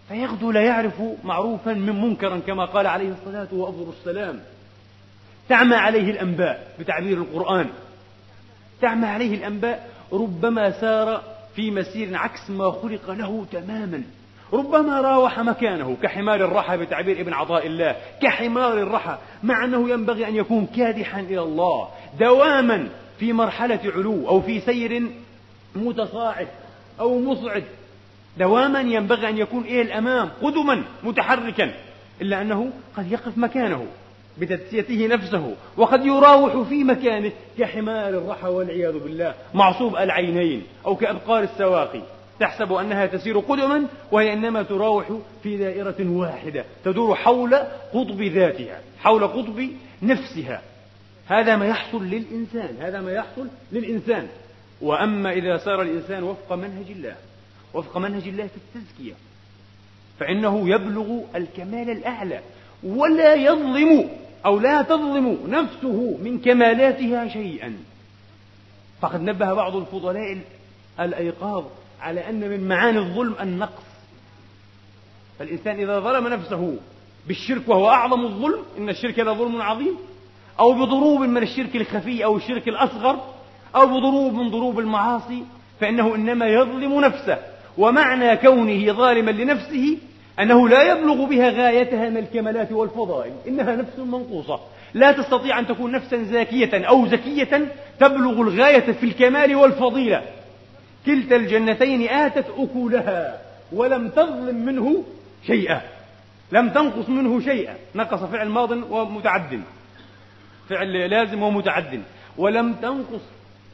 فيغدو 0.10 0.52
لا 0.52 0.62
يعرف 0.62 1.02
معروفا 1.24 1.74
من 1.74 2.02
منكرا 2.02 2.40
كما 2.40 2.66
قال 2.66 2.88
عليه 2.88 3.10
الصلاة 3.10 3.48
وأفضل 3.52 3.94
السلام 4.00 4.40
تعمى 5.50 5.76
عليه 5.76 6.12
الأنباء 6.12 6.68
بتعبير 6.80 7.18
القرآن. 7.18 7.70
تعمى 8.82 9.08
عليه 9.08 9.36
الأنباء 9.36 9.90
ربما 10.14 10.82
سار 10.82 11.22
في 11.56 11.72
مسير 11.72 12.18
عكس 12.18 12.50
ما 12.50 12.72
خلق 12.72 13.12
له 13.12 13.46
تماما. 13.52 14.04
ربما 14.54 15.02
راوح 15.02 15.40
مكانه 15.40 15.98
كحمار 16.04 16.46
الرحى 16.46 16.78
بتعبير 16.78 17.22
ابن 17.22 17.34
عطاء 17.34 17.68
الله 17.68 17.96
كحمار 18.22 18.82
الرحى 18.82 19.18
مع 19.44 19.66
أنه 19.66 19.90
ينبغي 19.90 20.28
أن 20.28 20.36
يكون 20.36 20.66
كادحا 20.66 21.20
إلى 21.20 21.42
الله 21.42 21.90
دواما 22.20 22.88
في 23.20 23.34
مرحلة 23.34 23.80
علو 23.96 24.28
أو 24.28 24.42
في 24.42 24.60
سير 24.60 25.10
متصاعد 25.76 26.48
أو 27.00 27.20
مصعد. 27.20 27.64
دواما 28.38 28.82
ينبغي 28.82 29.30
أن 29.30 29.38
يكون 29.38 29.64
إلى 29.64 29.82
الأمام 29.82 30.30
قدما 30.42 30.84
متحركا 31.04 31.74
إلا 32.22 32.42
أنه 32.42 32.72
قد 32.98 33.12
يقف 33.12 33.38
مكانه. 33.38 33.88
بتدسيته 34.38 35.08
نفسه 35.08 35.56
وقد 35.78 36.06
يراوح 36.06 36.68
في 36.70 36.84
مكانه 36.84 37.32
كحمار 37.60 38.10
الرحى 38.10 38.48
والعياذ 38.48 39.00
بالله 39.00 39.34
معصوب 39.54 39.96
العينين 39.96 40.64
أو 40.86 40.96
كأبقار 40.96 41.44
السواقي 41.44 42.02
تحسب 42.40 42.74
أنها 42.74 43.06
تسير 43.06 43.40
قدما 43.40 43.88
وهي 44.12 44.34
إنما 44.34 44.64
تراوح 44.64 45.08
في 45.44 45.58
دائرة 45.58 45.96
واحدة 46.00 46.66
تدور 46.86 47.16
حول 47.16 47.56
قطب 47.94 48.22
ذاتها 48.22 48.82
حول 49.00 49.28
قطب 49.28 49.70
نفسها. 50.02 50.62
هذا 51.28 51.56
ما 51.56 51.68
يحصل 51.68 52.06
للإنسان 52.06 52.76
هذا 52.82 53.02
ما 53.02 53.12
يحصل 53.12 53.48
للإنسان. 53.72 54.28
وأما 54.82 55.32
إذا 55.32 55.58
سار 55.58 55.82
الإنسان 55.82 56.24
وفق 56.24 56.54
منهج 56.54 56.86
الله 56.90 57.16
وفق 57.74 57.98
منهج 57.98 58.28
الله 58.28 58.48
في 58.48 58.58
التزكية 58.58 59.14
فإنه 60.20 60.70
يبلغ 60.70 61.20
الكمال 61.36 61.90
الأعلى 61.90 62.40
ولا 62.84 63.34
يظلم 63.34 64.10
أو 64.46 64.60
لا 64.60 64.82
تظلم 64.82 65.38
نفسه 65.48 66.18
من 66.24 66.40
كمالاتها 66.40 67.28
شيئا. 67.28 67.78
فقد 69.02 69.22
نبه 69.22 69.54
بعض 69.54 69.76
الفضلاء 69.76 70.38
الأيقاظ 71.00 71.64
على 72.02 72.30
أن 72.30 72.50
من 72.50 72.68
معاني 72.68 72.98
الظلم 72.98 73.36
النقص. 73.42 73.84
فالإنسان 75.40 75.80
إذا 75.80 76.00
ظلم 76.00 76.28
نفسه 76.28 76.78
بالشرك 77.28 77.70
وهو 77.70 77.90
أعظم 77.90 78.26
الظلم 78.26 78.64
إن 78.78 78.90
الشرك 78.90 79.20
لظلم 79.20 79.62
عظيم. 79.62 79.96
أو 80.60 80.74
بضروب 80.74 81.22
من 81.22 81.44
الشرك 81.44 81.76
الخفي 81.76 82.26
أو 82.26 82.38
الشرك 82.38 82.68
الأصغر 82.68 83.34
أو 83.76 83.88
بضروب 83.88 84.34
من 84.34 84.50
ضروب 84.50 84.80
المعاصي 84.80 85.44
فإنه 85.80 86.16
إنما 86.16 86.46
يظلم 86.48 87.02
نفسه. 87.02 87.38
ومعنى 87.78 88.38
كونه 88.38 88.94
ظالما 88.94 89.32
لنفسه 89.32 89.98
أنه 90.40 90.70
لا 90.70 90.84
يبلغ 90.84 91.26
بها 91.26 91.50
غايتها 91.50 92.10
من 92.10 92.18
الكمالات 92.18 92.72
والفضائل 92.72 93.34
إنها 93.48 93.76
نفس 93.76 94.00
منقوصة. 94.00 94.60
لا 94.94 95.12
تستطيع 95.12 95.60
أن 95.60 95.68
تكون 95.68 95.92
نفسا 95.92 96.24
زاكية 96.24 96.88
أو 96.88 97.08
زكية 97.08 97.68
تبلغ 98.00 98.42
الغاية 98.42 98.92
في 98.92 99.06
الكمال 99.06 99.56
والفضيلة. 99.56 100.22
كلتا 101.06 101.36
الجنتين 101.36 102.10
آتت 102.10 102.46
أكلها 102.58 103.42
ولم 103.72 104.10
تظلم 104.10 104.66
منه 104.66 105.04
شيئا. 105.48 105.82
لم 106.52 106.70
تنقص 106.70 107.10
منه 107.10 107.40
شيئا. 107.40 107.76
نقص 107.96 108.24
فعل 108.24 108.50
ماض 108.50 108.72
ومتعد. 108.72 109.62
فعل 110.70 111.10
لازم 111.10 111.44
ومتعد. 111.44 112.02
ولم 112.38 112.74
تنقص 112.74 113.22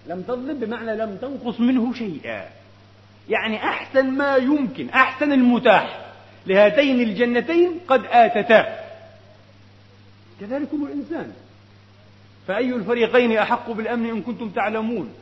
لم 0.08 0.22
تظلم 0.22 0.60
بمعنى 0.60 0.96
لم 0.96 1.18
تنقص 1.22 1.60
منه 1.60 1.94
شيئا. 1.94 2.46
يعني 3.30 3.58
أحسن 3.58 4.12
ما 4.12 4.36
يمكن 4.36 4.90
أحسن 4.90 5.32
المتاح. 5.32 6.01
لهاتين 6.48 7.02
الجنتين 7.02 7.80
قد 7.88 8.02
آتتا. 8.06 8.80
كذلكم 10.42 10.86
الإنسان. 10.86 11.34
فأي 12.48 12.76
الفريقين 12.76 13.38
أحق 13.38 13.72
بالأمن 13.72 14.10
إن 14.10 14.22
كنتم 14.22 14.50
تعلمون؟ 14.50 15.14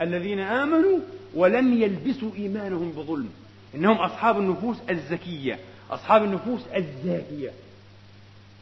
الذين 0.00 0.40
آمنوا 0.40 0.98
ولم 1.34 1.82
يلبسوا 1.82 2.30
إيمانهم 2.36 2.90
بظلم. 2.90 3.30
إنهم 3.74 3.96
أصحاب 3.96 4.38
النفوس 4.38 4.76
الزكية 4.90 5.58
أصحاب 5.90 6.24
النفوس 6.24 6.60
الزاكية 6.76 7.50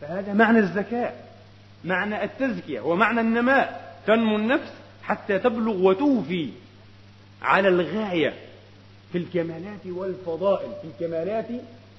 فهذا 0.01 0.33
معنى 0.33 0.59
الزكاة 0.59 1.13
معنى 1.85 2.25
التزكية 2.25 2.81
ومعنى 2.81 3.21
النماء. 3.21 3.95
تنمو 4.07 4.37
النفس 4.37 4.73
حتى 5.03 5.39
تبلغ 5.39 5.77
وتوفي 5.77 6.49
على 7.43 7.69
الغاية 7.69 8.35
في 9.13 9.19
الكمالات 9.19 9.87
والفضائل 9.87 10.73
في 10.83 10.89
الكمالات 10.89 11.47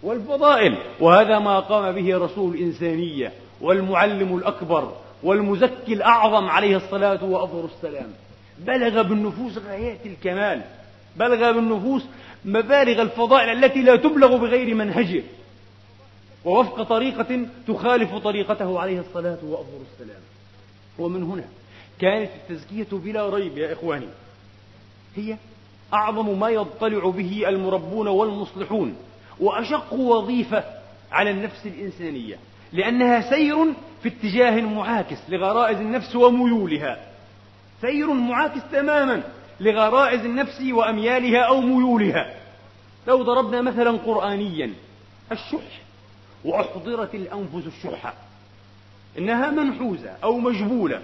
والفضائل 0.05 0.77
وهذا 0.99 1.39
ما 1.39 1.59
قام 1.59 1.95
به 1.95 2.17
رسول 2.17 2.55
الإنسانية 2.55 3.33
والمعلم 3.61 4.37
الأكبر 4.37 4.93
والمزكي 5.23 5.93
الأعظم 5.93 6.49
عليه 6.49 6.77
الصلاة 6.77 7.23
وأفضل 7.23 7.69
السلام. 7.75 8.13
بلغ 8.59 9.01
بالنفوس 9.01 9.57
غايات 9.57 10.05
الكمال 10.05 10.61
بلغ 11.15 11.51
بالنفوس 11.51 12.05
مبالغ 12.45 13.01
الفضائل 13.01 13.63
التي 13.63 13.81
لا 13.81 13.95
تبلغ 13.95 14.37
بغير 14.37 14.75
منهجه. 14.75 15.23
ووفق 16.45 16.83
طريقة 16.83 17.45
تخالف 17.67 18.15
طريقته 18.15 18.79
عليه 18.79 18.99
الصلاة 18.99 19.37
وأفضل 19.43 19.81
السلام. 19.93 20.21
ومن 20.99 21.23
هنا 21.23 21.45
كانت 21.99 22.29
التزكية 22.35 22.87
بلا 22.91 23.29
ريب 23.29 23.57
يا 23.57 23.73
إخواني 23.73 24.07
هي 25.15 25.37
أعظم 25.93 26.39
ما 26.39 26.49
يضطلع 26.49 27.09
به 27.09 27.49
المربون 27.49 28.07
والمصلحون. 28.07 28.95
وأشق 29.39 29.93
وظيفة 29.93 30.63
على 31.11 31.31
النفس 31.31 31.65
الإنسانية 31.65 32.35
لأنها 32.73 33.29
سير 33.29 33.73
في 34.03 34.09
اتجاه 34.09 34.61
معاكس 34.61 35.17
لغرائز 35.29 35.77
النفس 35.77 36.15
وميولها. 36.15 37.05
سير 37.81 38.13
معاكس 38.13 38.61
تماما 38.71 39.23
لغرائز 39.59 40.19
النفس 40.25 40.61
وأميالها 40.61 41.41
أو 41.41 41.61
ميولها. 41.61 42.35
لو 43.07 43.23
ضربنا 43.23 43.61
مثلا 43.61 43.91
قرآنيا 43.91 44.73
الشح 45.31 45.81
وأحضرت 46.45 47.15
الأنفس 47.15 47.67
الشح 47.67 48.13
إنها 49.17 49.51
منحوزة 49.51 50.09
أو 50.23 50.37
مجبولة 50.37 51.01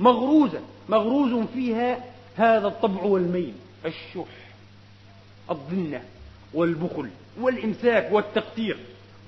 مغروزة 0.00 0.60
مغروز 0.88 1.46
فيها 1.54 2.04
هذا 2.36 2.66
الطبع 2.66 3.02
والميل 3.02 3.54
الشح 3.84 4.32
الضنة. 5.50 6.02
والبخل 6.54 7.08
والإمساك 7.40 8.08
والتقتير. 8.12 8.76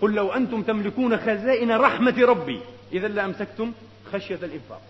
قل 0.02 0.14
لو 0.14 0.32
أنتم 0.32 0.62
تملكون 0.62 1.16
خزائن 1.16 1.70
رحمة 1.70 2.14
ربي 2.20 2.60
إذا 2.92 3.08
لأمسكتم 3.08 3.72
خشية 4.12 4.38
الإنفاق. 4.42 4.80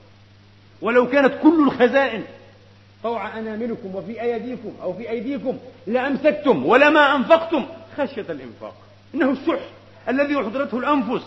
ولو 0.82 1.10
كانت 1.10 1.34
كل 1.42 1.62
الخزائن 1.66 2.24
طوع 3.02 3.38
أناملكم 3.38 3.94
وفي 3.94 4.22
أيديكم 4.22 4.72
أو 4.82 4.92
في 4.92 5.10
أيديكم 5.10 5.58
لأمسكتم 5.86 6.66
ولما 6.66 7.16
أنفقتم 7.16 7.66
خشية 7.96 8.26
الإنفاق. 8.28 8.74
إنه 9.14 9.30
الشح 9.30 9.60
الذي 10.08 10.36
أحضرته 10.36 10.78
الأنفس. 10.78 11.26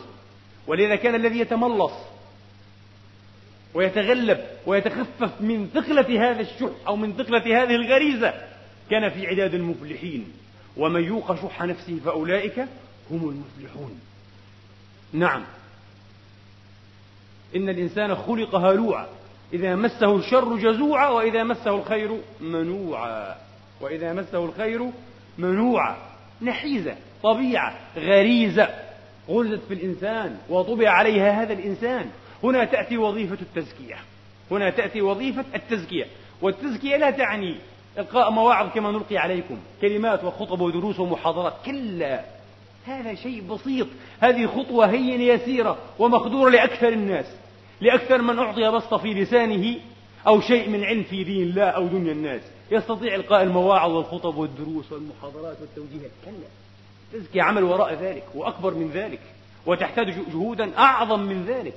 ولذا 0.67 0.95
كان 0.95 1.15
الذي 1.15 1.39
يتملص 1.39 1.93
ويتغلب 3.73 4.39
ويتخفف 4.65 5.41
من 5.41 5.69
ثقلة 5.73 6.31
هذا 6.31 6.41
الشح 6.41 6.69
أو 6.87 6.95
من 6.95 7.13
ثقلة 7.13 7.63
هذه 7.63 7.75
الغريزة 7.75 8.33
كان 8.89 9.09
في 9.09 9.27
عداد 9.27 9.53
المفلحين. 9.53 10.33
ومن 10.77 11.03
يوق 11.03 11.35
شح 11.35 11.63
نفسه 11.63 11.99
فأولئك 12.05 12.59
هم 13.11 13.29
المفلحون. 13.29 13.99
نعم. 15.13 15.43
إن 17.55 17.69
الإنسان 17.69 18.15
خلق 18.15 18.55
هلوعا. 18.55 19.07
إذا 19.53 19.75
مسه 19.75 20.15
الشر 20.15 20.55
جزوعا 20.55 21.09
وإذا 21.09 21.43
مسه 21.43 21.75
الخير 21.75 22.21
منوعا. 22.41 23.35
وإذا 23.81 24.13
مسه 24.13 24.45
الخير 24.45 24.91
منوعا. 25.37 25.97
نحيزة 26.41 26.95
طبيعة 27.23 27.79
غريزة. 27.97 28.69
غرزت 29.29 29.61
في 29.67 29.73
الإنسان 29.73 30.37
وطبع 30.49 30.89
عليها 30.89 31.43
هذا 31.43 31.53
الإنسان. 31.53 32.09
هنا 32.43 32.65
تأتي 32.65 32.97
وظيفة 32.97 33.37
التزكية. 33.41 33.95
هنا 34.51 34.69
تأتي 34.69 35.01
وظيفة 35.01 35.45
التزكية. 35.55 36.05
والتزكية 36.41 36.97
لا 36.97 37.11
تعني 37.11 37.57
إلقاء 37.97 38.31
مواعظ 38.31 38.69
كما 38.75 38.91
نلقي 38.91 39.17
عليكم. 39.17 39.57
كلمات 39.81 40.23
وخطب 40.23 40.61
ودروس 40.61 40.99
ومحاضرات. 40.99 41.53
كلا. 41.65 42.21
هذا 42.85 43.15
شيء 43.15 43.41
بسيط. 43.41 43.87
هذه 44.19 44.47
خطوة 44.47 44.85
هين 44.85 45.21
يسيرة 45.21 45.77
ومقدورة 45.99 46.49
لأكثر 46.49 46.89
الناس. 46.89 47.25
لأكثر 47.81 48.21
من 48.21 48.39
أعطي 48.39 48.71
بسط 48.71 48.93
في 48.93 49.13
لسانه 49.13 49.75
أو 50.27 50.41
شيء 50.41 50.69
من 50.69 50.83
علم 50.83 51.03
في 51.03 51.23
دين 51.23 51.43
الله 51.43 51.63
أو 51.63 51.87
دنيا 51.87 52.11
الناس. 52.11 52.41
يستطيع 52.71 53.15
إلقاء 53.15 53.43
المواعظ 53.43 53.91
والخطب 53.91 54.37
والدروس 54.37 54.91
والمحاضرات 54.91 55.57
والتوجيهات. 55.61 56.11
كلا. 56.25 56.47
تزكي 57.13 57.41
عمل 57.41 57.63
وراء 57.63 57.93
ذلك 57.93 58.23
وأكبر 58.35 58.73
من 58.73 58.91
ذلك 58.93 59.19
وتحتاج 59.65 60.15
جهودا 60.31 60.77
أعظم 60.77 61.19
من 61.19 61.45
ذلك. 61.45 61.73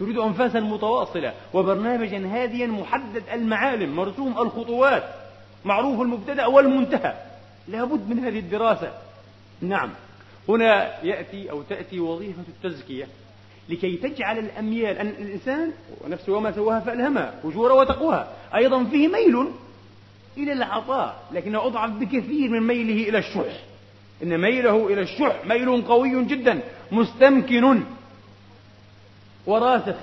تريد 0.00 0.18
أنفاسا 0.18 0.60
متواصلة 0.60 1.32
وبرنامجا 1.54 2.26
هاديا 2.26 2.66
محدد 2.66 3.22
المعالم 3.32 3.96
مرسوم 3.96 4.38
الخطوات. 4.38 5.21
معروف 5.64 6.00
المبتدأ 6.00 6.46
والمنتهى. 6.46 7.14
لابد 7.68 8.08
من 8.08 8.18
هذه 8.18 8.38
الدراسة. 8.38 8.92
نعم. 9.60 9.90
هنا 10.48 11.04
يأتي 11.04 11.50
أو 11.50 11.62
تأتي 11.62 12.00
وظيفة 12.00 12.42
التزكية 12.48 13.06
لكي 13.68 13.96
تجعل 13.96 14.38
الأميال 14.38 14.98
أن 14.98 15.06
الإنسان 15.06 15.72
ونفسه 16.00 16.32
وما 16.32 16.52
سواها 16.52 16.80
فألهمها 16.80 17.34
فجورا 17.42 17.72
وتقواها. 17.74 18.28
أيضا 18.54 18.84
فيه 18.84 19.08
ميل 19.08 19.48
إلى 20.36 20.52
العطاء 20.52 21.22
لكنه 21.32 21.66
أضعف 21.66 21.90
بكثير 21.90 22.50
من 22.50 22.66
ميله 22.66 23.08
إلى 23.08 23.18
الشح. 23.18 23.60
إن 24.22 24.38
ميله 24.38 24.86
إلى 24.86 25.00
الشح 25.00 25.44
ميل 25.46 25.82
قوي 25.82 26.24
جدا 26.24 26.60
مستمكن. 26.92 27.82
وراسخ 29.46 29.96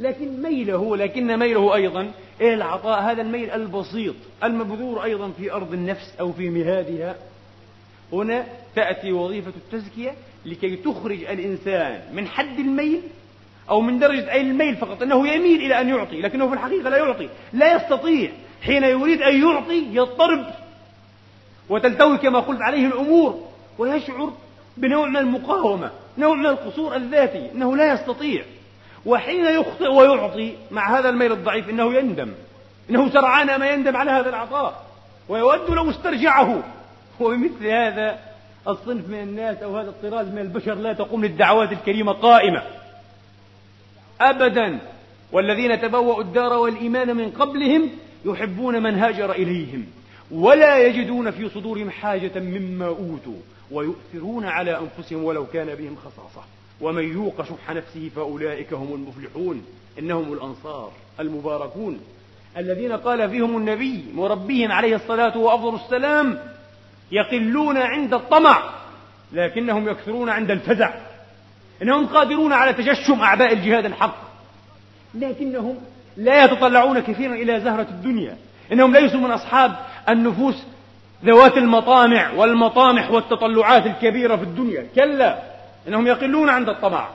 لكن 0.00 0.42
ميله 0.42 0.96
لكن 0.96 1.38
ميله 1.38 1.74
أيضا 1.74 2.12
إلى 2.40 2.54
العطاء 2.54 3.00
هذا 3.00 3.22
الميل 3.22 3.50
البسيط 3.50 4.14
المبذور 4.44 5.04
أيضا 5.04 5.30
في 5.30 5.52
أرض 5.52 5.72
النفس 5.72 6.14
أو 6.20 6.32
في 6.32 6.50
مهادها. 6.50 7.16
هنا 8.12 8.46
تأتي 8.76 9.12
وظيفة 9.12 9.52
التزكية 9.56 10.14
لكي 10.46 10.76
تخرج 10.76 11.24
الإنسان 11.24 12.00
من 12.12 12.26
حد 12.26 12.58
الميل 12.58 13.00
أو 13.70 13.80
من 13.80 13.98
درجة 13.98 14.32
أي 14.32 14.40
الميل 14.40 14.76
فقط 14.76 15.02
أنه 15.02 15.28
يميل 15.28 15.60
إلى 15.60 15.80
أن 15.80 15.88
يعطي 15.88 16.20
لكنه 16.20 16.48
في 16.48 16.54
الحقيقة 16.54 16.88
لا 16.90 16.96
يعطي 16.96 17.28
لا 17.52 17.76
يستطيع 17.76 18.30
حين 18.62 18.84
يريد 18.84 19.22
أن 19.22 19.42
يعطي 19.42 19.84
يضطرب. 19.92 20.46
وتلتوي 21.68 22.18
كما 22.18 22.40
قلت 22.40 22.62
عليه 22.62 22.86
الأمور 22.86 23.48
ويشعر 23.78 24.32
بنوع 24.76 25.08
من 25.08 25.16
المقاومة 25.16 25.90
نوع 26.18 26.34
من 26.34 26.46
القصور 26.46 26.96
الذاتي 26.96 27.50
أنه 27.52 27.76
لا 27.76 27.92
يستطيع. 27.92 28.44
وحين 29.06 29.44
يخطئ 29.44 29.88
ويعطي 29.88 30.54
مع 30.70 30.98
هذا 30.98 31.08
الميل 31.08 31.32
الضعيف 31.32 31.68
إنه 31.68 31.94
يندم. 31.94 32.32
إنه 32.90 33.10
سرعان 33.10 33.60
ما 33.60 33.70
يندم 33.70 33.96
على 33.96 34.10
هذا 34.10 34.28
العطاء. 34.28 34.86
ويود 35.28 35.70
لو 35.70 35.90
استرجعه. 35.90 36.62
وبمثل 37.20 37.66
هذا 37.66 38.18
الصنف 38.68 39.08
من 39.08 39.22
الناس 39.22 39.62
أو 39.62 39.76
هذا 39.76 39.88
الطراز 39.88 40.26
من 40.26 40.38
البشر 40.38 40.74
لا 40.74 40.92
تقوم 40.92 41.24
للدعوات 41.24 41.72
الكريمة 41.72 42.12
قائمة. 42.12 42.62
أبدا. 44.20 44.78
والذين 45.32 45.80
تبوأوا 45.80 46.22
الدار 46.22 46.52
والإيمان 46.52 47.16
من 47.16 47.30
قبلهم 47.30 47.90
يحبون 48.24 48.82
من 48.82 48.94
هاجر 48.94 49.32
إليهم. 49.32 49.86
ولا 50.30 50.78
يجدون 50.78 51.30
في 51.30 51.48
صدورهم 51.48 51.90
حاجة 51.90 52.40
مما 52.40 52.86
أوتوا. 52.86 53.40
ويؤثرون 53.70 54.44
على 54.44 54.78
أنفسهم 54.78 55.24
ولو 55.24 55.46
كان 55.46 55.74
بهم 55.74 55.96
خصاصة. 55.96 56.46
ومن 56.80 57.12
يوق 57.12 57.42
شح 57.42 57.70
نفسه 57.70 58.10
فأولئك 58.16 58.72
هم 58.72 58.94
المفلحون 58.94 59.64
إنهم 59.98 60.32
الأنصار 60.32 60.92
المباركون. 61.20 62.00
الذين 62.56 62.92
قال 62.92 63.30
فيهم 63.30 63.56
النبي 63.56 64.04
مربيهم 64.14 64.72
عليه 64.72 64.96
الصلاة 64.96 65.38
وأفضل 65.38 65.74
السلام 65.74 66.38
يقلون 67.12 67.78
عند 67.78 68.14
الطمع 68.14 68.62
لكنهم 69.32 69.88
يكثرون 69.88 70.28
عند 70.28 70.50
الفزع. 70.50 70.94
إنهم 71.82 72.06
قادرون 72.06 72.52
على 72.52 72.72
تجشم 72.72 73.20
أعباء 73.20 73.52
الجهاد 73.52 73.84
الحق 73.84 74.16
لكنهم 75.14 75.76
لا 76.16 76.44
يتطلعون 76.44 77.00
كثيرا 77.00 77.34
إلى 77.34 77.60
زهرة 77.60 77.86
الدنيا. 77.90 78.36
إنهم 78.72 78.96
ليسوا 78.96 79.20
من 79.20 79.30
أصحاب 79.30 79.76
النفوس 80.08 80.62
ذوات 81.24 81.56
المطامع 81.56 82.32
والمطامح 82.32 83.10
والتطلعات 83.10 83.86
الكبيرة 83.86 84.36
في 84.36 84.42
الدنيا. 84.42 84.86
كلا 84.94 85.51
إنهم 85.88 86.06
يقلون 86.06 86.48
عند 86.48 86.68
الطمع. 86.68 87.08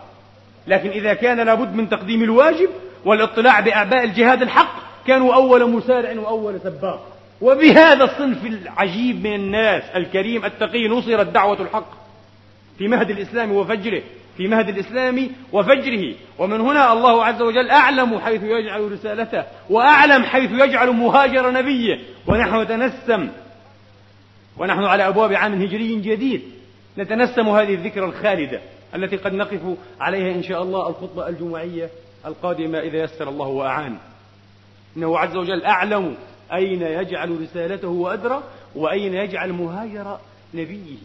لكن 0.67 0.89
إذا 0.89 1.13
كان 1.13 1.39
لابد 1.39 1.75
من 1.75 1.89
تقديم 1.89 2.23
الواجب 2.23 2.69
والاطلاع 3.05 3.59
بأعباء 3.59 4.03
الجهاد 4.03 4.41
الحق 4.41 4.73
كانوا 5.07 5.35
أول 5.35 5.69
مسارع 5.71 6.19
وأول 6.19 6.59
سباق. 6.63 7.07
وبهذا 7.41 8.03
الصنف 8.03 8.45
العجيب 8.45 9.27
من 9.27 9.33
الناس 9.33 9.83
الكريم 9.95 10.45
التقي 10.45 10.87
نصرت 10.87 11.27
دعوة 11.27 11.61
الحق 11.61 11.89
في 12.77 12.87
مهد 12.87 13.09
الإسلام 13.09 13.51
وفجره 13.51 14.01
في 14.37 14.47
مهد 14.47 14.69
الإسلام 14.69 15.29
وفجره. 15.51 16.15
ومن 16.39 16.61
هنا 16.61 16.93
الله 16.93 17.25
عز 17.25 17.41
وجل 17.41 17.69
أعلم 17.69 18.19
حيث 18.19 18.43
يجعل 18.43 18.91
رسالته 18.91 19.43
وأعلم 19.69 20.23
حيث 20.23 20.51
يجعل 20.51 20.89
مهاجر 20.89 21.51
نبيه. 21.51 21.99
ونحن 22.27 22.61
نتنسم. 22.61 23.29
ونحن 24.57 24.83
على 24.83 25.07
أبواب 25.07 25.33
عام 25.33 25.61
هجري 25.61 25.95
جديد. 25.95 26.41
نتنسم 26.97 27.49
هذه 27.49 27.73
الذكرى 27.73 28.05
الخالدة 28.05 28.61
التي 28.95 29.15
قد 29.15 29.33
نقف 29.33 29.61
عليها 29.99 30.35
إن 30.35 30.43
شاء 30.43 30.63
الله 30.63 30.89
الخطبة 30.89 31.27
الجمعية 31.27 31.89
القادمة 32.25 32.79
إذا 32.79 33.03
يسر 33.03 33.29
الله 33.29 33.47
وأعان. 33.47 33.97
إنه 34.97 35.19
عز 35.19 35.35
وجل 35.35 35.65
أعلم 35.65 36.15
أين 36.53 36.81
يجعل 36.81 37.41
رسالته 37.41 37.87
وأدرى 37.87 38.43
وأين 38.75 39.13
يجعل 39.13 39.53
مهاجر 39.53 40.19
نبيه 40.53 40.97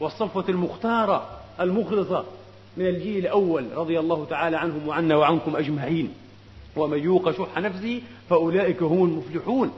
والصفوة 0.00 0.44
المختارة 0.48 1.28
المخلصة 1.60 2.24
من 2.76 2.86
الجيل 2.86 3.18
الأول 3.18 3.66
رضي 3.74 3.98
الله 3.98 4.26
تعالى 4.30 4.56
عنهم 4.56 4.88
وعنا 4.88 5.16
وعنكم 5.16 5.56
أجمعين. 5.56 6.14
ومن 6.76 6.98
يوق 6.98 7.30
شح 7.30 7.58
نفسه 7.58 8.02
فأولئك 8.30 8.82
هم 8.82 9.04
المفلحون. 9.04 9.72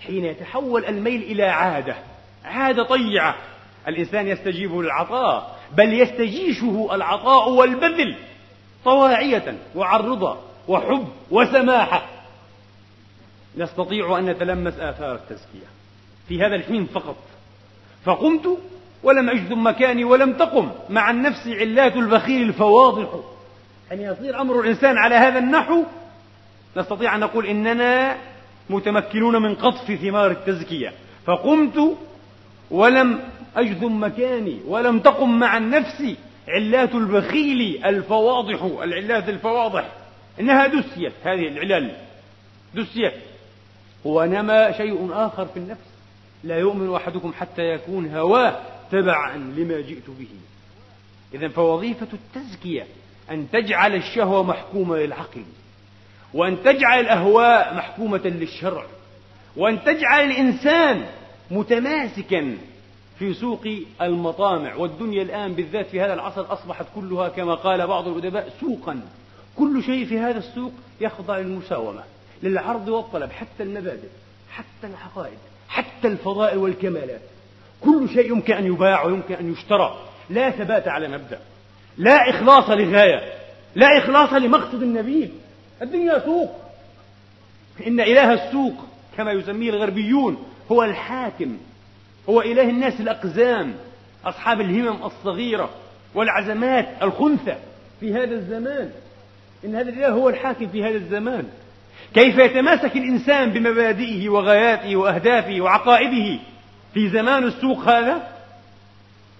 حين 0.00 0.24
يتحول 0.24 0.84
الميل 0.84 1.22
إلى 1.22 1.44
عادة 1.44 1.96
عادة 2.44 2.82
طيعة 2.82 3.36
الإنسان 3.88 4.28
يستجيب 4.28 4.76
للعطاء 4.76 5.58
بل 5.76 5.92
يستجيشه 6.00 6.88
العطاء 6.92 7.48
والبذل 7.48 8.16
طواعية 8.84 9.58
وعن 9.76 10.00
وحب 10.68 11.08
وسماحة. 11.30 12.06
نستطيع 13.56 14.18
أن 14.18 14.26
نتلمس 14.26 14.74
آثار 14.78 15.14
التزكية 15.14 15.66
في 16.28 16.40
هذا 16.40 16.54
الحين 16.54 16.86
فقط. 16.86 17.16
فقمت 18.04 18.58
ولم 19.02 19.30
أجذم 19.30 19.66
مكاني 19.66 20.04
ولم 20.04 20.32
تقم. 20.32 20.70
مع 20.90 21.10
النفس 21.10 21.46
علات 21.46 21.96
البخيل 21.96 22.42
الفواضح. 22.48 23.08
أن 23.92 24.00
يصير 24.00 24.40
أمر 24.40 24.60
الإنسان 24.60 24.98
على 24.98 25.14
هذا 25.14 25.38
النحو 25.38 25.84
نستطيع 26.76 27.14
أن 27.14 27.20
نقول 27.20 27.46
إننا 27.46 28.16
متمكنون 28.70 29.42
من 29.42 29.54
قطف 29.54 29.92
ثمار 29.92 30.30
التزكية. 30.30 30.92
فقمت 31.26 31.96
ولم 32.70 33.20
أجذم 33.56 34.04
مكاني 34.04 34.60
ولم 34.66 35.00
تقم 35.00 35.38
مع 35.38 35.56
النفس 35.56 36.14
علات 36.48 36.94
البخيل 36.94 37.84
الفواضح 37.84 38.62
العلات 38.62 39.28
الفواضح. 39.28 39.92
إنها 40.40 40.66
دسيت 40.66 41.12
هذه 41.24 41.48
العلل. 41.48 41.96
دسيت. 42.74 43.14
ونما 44.04 44.72
شيء 44.72 45.08
آخر 45.12 45.46
في 45.46 45.56
النفس. 45.56 45.92
لا 46.44 46.58
يؤمن 46.58 46.94
أحدكم 46.94 47.32
حتى 47.32 47.62
يكون 47.62 48.14
هواه 48.14 48.60
تبعا 48.92 49.36
لما 49.36 49.80
جئت 49.80 50.10
به. 50.10 50.28
إذا 51.34 51.48
فوظيفة 51.48 52.08
التزكية 52.12 52.86
أن 53.30 53.50
تجعل 53.50 53.94
الشهوة 53.94 54.42
محكومة 54.42 54.96
للعقل 54.96 55.44
وأن 56.34 56.62
تجعل 56.62 57.00
الأهواء 57.00 57.74
محكومة 57.74 58.20
للشرع 58.24 58.86
وأن 59.56 59.84
تجعل 59.84 60.30
الإنسان 60.30 61.06
متماسكا 61.50 62.56
في 63.22 63.34
سوق 63.34 63.66
المطامع 64.00 64.74
والدنيا 64.74 65.22
الآن 65.22 65.52
بالذات 65.52 65.86
في 65.86 66.00
هذا 66.00 66.14
العصر 66.14 66.52
أصبحت 66.52 66.86
كلها 66.94 67.28
كما 67.28 67.54
قال 67.54 67.86
بعض 67.86 68.08
الأدباء 68.08 68.52
سوقا. 68.60 69.00
كل 69.56 69.82
شيء 69.82 70.06
في 70.06 70.18
هذا 70.18 70.38
السوق 70.38 70.72
يخضع 71.00 71.38
للمساومة 71.38 72.02
للعرض 72.42 72.88
والطلب 72.88 73.32
حتى 73.32 73.62
المبادئ 73.62 74.08
حتى 74.50 74.86
العقائد 74.86 75.38
حتى 75.68 76.08
الفضائل 76.08 76.58
والكمالات. 76.58 77.20
كل 77.80 78.08
شيء 78.08 78.30
يمكن 78.30 78.54
أن 78.54 78.66
يباع 78.66 79.04
ويمكن 79.04 79.34
أن 79.34 79.52
يشترى. 79.52 79.98
لا 80.30 80.50
ثبات 80.50 80.88
على 80.88 81.08
مبدأ 81.08 81.40
لا 81.98 82.30
إخلاص 82.30 82.70
لغاية 82.70 83.32
لا 83.74 83.98
إخلاص 83.98 84.32
لمقصد 84.32 84.82
النبيل 84.82 85.32
الدنيا 85.82 86.18
سوق. 86.18 86.50
إن 87.86 88.00
إله 88.00 88.32
السوق 88.32 88.74
كما 89.16 89.32
يسميه 89.32 89.70
الغربيون 89.70 90.44
هو 90.72 90.82
الحاكم 90.82 91.56
هو 92.28 92.40
إله 92.40 92.70
الناس 92.70 93.00
الأقزام 93.00 93.74
أصحاب 94.24 94.60
الهمم 94.60 95.02
الصغيرة 95.04 95.70
والعزمات 96.14 96.88
الخنثى 97.02 97.56
في 98.00 98.14
هذا 98.14 98.34
الزمان. 98.34 98.90
إن 99.64 99.74
هذا 99.74 99.88
الإله 99.88 100.08
هو 100.08 100.28
الحاكم 100.28 100.66
في 100.66 100.84
هذا 100.84 100.96
الزمان. 100.96 101.48
كيف 102.14 102.38
يتماسك 102.38 102.96
الإنسان 102.96 103.50
بمبادئه 103.50 104.28
وغاياته 104.28 104.96
وأهدافه 104.96 105.60
وعقائده 105.60 106.40
في 106.94 107.08
زمان 107.08 107.44
السوق 107.44 107.88
هذا؟ 107.88 108.28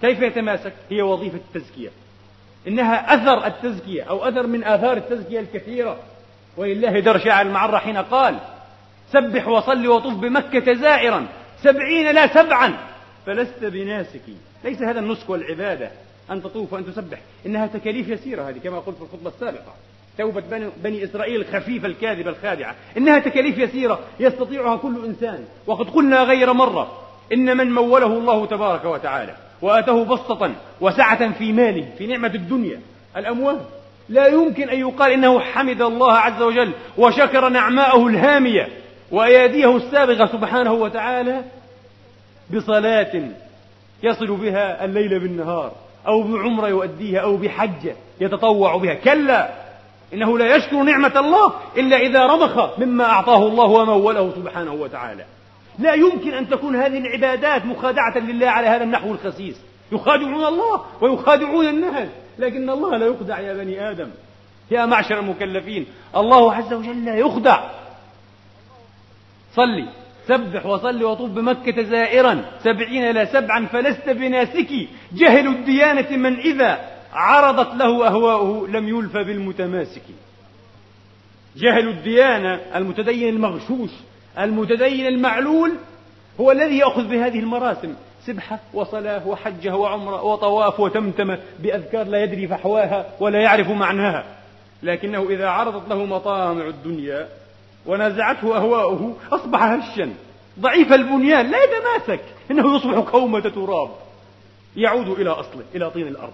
كيف 0.00 0.20
يتماسك؟ 0.22 0.72
هي 0.90 1.02
وظيفة 1.02 1.38
التزكية. 1.38 1.90
إنها 2.68 3.14
أثر 3.14 3.46
التزكية 3.46 4.02
أو 4.02 4.28
أثر 4.28 4.46
من 4.46 4.64
آثار 4.64 4.96
التزكية 4.96 5.40
الكثيرة. 5.40 5.96
ولله 6.56 7.00
در 7.00 7.18
شاعر 7.18 7.46
المعرة 7.46 7.78
حين 7.78 7.96
قال 7.96 8.38
سبح 9.12 9.48
وصل 9.48 9.86
وطف 9.86 10.14
بمكة 10.14 10.74
زائرا. 10.74 11.26
سبعين 11.62 12.14
لا 12.14 12.26
سبعا. 12.26 12.76
فلست 13.26 13.64
بناسك. 13.64 14.22
ليس 14.64 14.82
هذا 14.82 15.00
النسك 15.00 15.30
والعبادة 15.30 15.90
أن 16.30 16.42
تطوف 16.42 16.72
وأن 16.72 16.86
تسبح. 16.86 17.18
إنها 17.46 17.66
تكاليف 17.66 18.08
يسيرة 18.08 18.48
هذه 18.48 18.58
كما 18.64 18.78
قلت 18.78 18.96
في 18.96 19.02
الخطبة 19.02 19.28
السابقة. 19.28 19.74
توبة 20.18 20.42
بني, 20.84 21.04
إسرائيل 21.04 21.40
الخفيفة 21.40 21.86
الكاذبة 21.86 22.30
الخادعة. 22.30 22.74
إنها 22.96 23.18
تكاليف 23.18 23.58
يسيرة 23.58 24.00
يستطيعها 24.20 24.76
كل 24.76 25.04
إنسان. 25.04 25.44
وقد 25.66 25.90
قلنا 25.90 26.22
غير 26.22 26.52
مرة 26.52 27.02
إن 27.32 27.56
من 27.56 27.74
موله 27.74 28.06
الله 28.06 28.46
تبارك 28.46 28.84
وتعالى 28.84 29.36
وآتاه 29.62 30.04
بسطة 30.04 30.52
وسعة 30.80 31.32
في 31.32 31.52
ماله 31.52 31.88
في 31.98 32.06
نعمة 32.06 32.34
الدنيا. 32.34 32.80
الأموال. 33.16 33.60
لا 34.08 34.26
يمكن 34.26 34.68
أن 34.68 34.80
يقال 34.80 35.12
إنه 35.12 35.40
حمد 35.40 35.82
الله 35.82 36.12
عز 36.12 36.42
وجل 36.42 36.72
وشكر 36.98 37.48
نعماءه 37.48 38.06
الهامية. 38.06 38.68
وأياديه 39.12 39.76
السابغة 39.76 40.26
سبحانه 40.26 40.72
وتعالى 40.72 41.44
بصلاة 42.54 43.22
يصل 44.02 44.36
بها 44.36 44.84
الليل 44.84 45.20
بالنهار 45.20 45.72
أو 46.06 46.22
بعمرة 46.22 46.68
يؤديها 46.68 47.20
أو 47.20 47.36
بحجة 47.36 47.96
يتطوع 48.20 48.76
بها. 48.76 48.94
كلا! 48.94 49.50
إنه 50.14 50.38
لا 50.38 50.56
يشكر 50.56 50.82
نعمة 50.82 51.20
الله 51.20 51.52
إلا 51.76 51.96
إذا 51.96 52.26
رضخ 52.26 52.78
مما 52.78 53.04
أعطاه 53.04 53.46
الله 53.46 53.64
وموله 53.64 54.32
سبحانه 54.36 54.72
وتعالى. 54.72 55.24
لا 55.78 55.94
يمكن 55.94 56.34
أن 56.34 56.48
تكون 56.48 56.76
هذه 56.76 56.98
العبادات 56.98 57.66
مخادعة 57.66 58.18
لله 58.18 58.46
على 58.46 58.66
هذا 58.66 58.84
النحو 58.84 59.12
الخسيس. 59.12 59.56
يخادعون 59.92 60.44
الله 60.44 60.80
ويخادعون 61.00 61.68
الناس. 61.68 62.08
لكن 62.38 62.70
الله 62.70 62.96
لا 62.96 63.06
يخدع 63.06 63.40
يا 63.40 63.54
بني 63.54 63.90
آدم. 63.90 64.08
يا 64.70 64.86
معشر 64.86 65.18
المكلفين. 65.18 65.86
الله 66.16 66.54
عز 66.54 66.72
وجل 66.72 67.04
لا 67.04 67.16
يخدع. 67.16 67.60
صلي. 69.54 69.84
سبح 70.28 70.66
وصل 70.66 71.04
وطوف 71.04 71.30
بمكة 71.30 71.82
زائرا. 71.82 72.44
سبعين 72.64 73.10
لا 73.10 73.24
سبعا 73.24 73.66
فلست 73.66 74.08
بناسك. 74.08 74.68
جهل 75.12 75.46
الديانة 75.46 76.16
من 76.16 76.36
إذا 76.38 76.80
عرضت 77.12 77.74
له 77.74 78.06
أهواؤه 78.06 78.68
لم 78.68 78.88
يلف 78.88 79.16
بالمتماسك. 79.16 80.02
جهل 81.56 81.88
الديانة 81.88 82.60
المتدين 82.74 83.34
المغشوش 83.34 83.90
المتدين 84.38 85.06
المعلول 85.06 85.72
هو 86.40 86.52
الذي 86.52 86.78
يأخذ 86.78 87.08
بهذه 87.08 87.38
المراسم. 87.38 87.94
سبحة 88.26 88.58
وصلاة 88.74 89.28
وحجة 89.28 89.76
وعمرة 89.76 90.22
وطواف 90.22 90.80
وتمتمة 90.80 91.38
بأذكار 91.58 92.06
لا 92.06 92.22
يدري 92.22 92.48
فحواها 92.48 93.06
ولا 93.20 93.40
يعرف 93.40 93.70
معناها. 93.70 94.24
لكنه 94.82 95.26
إذا 95.30 95.48
عرضت 95.48 95.88
له 95.88 96.04
مطامع 96.04 96.66
الدنيا 96.66 97.28
ونازعته 97.86 98.56
أهواؤه 98.56 99.16
أصبح 99.32 99.62
هشا. 99.62 100.14
ضعيف 100.60 100.92
البنيان 100.92 101.50
لا 101.50 101.58
يتماسك 101.64 102.24
إنه 102.50 102.76
يصبح 102.76 103.10
كومة 103.10 103.40
تراب. 103.40 103.90
يعود 104.76 105.08
إلى 105.08 105.30
أصله 105.30 105.62
إلى 105.74 105.90
طين 105.90 106.08
الأرض. 106.08 106.32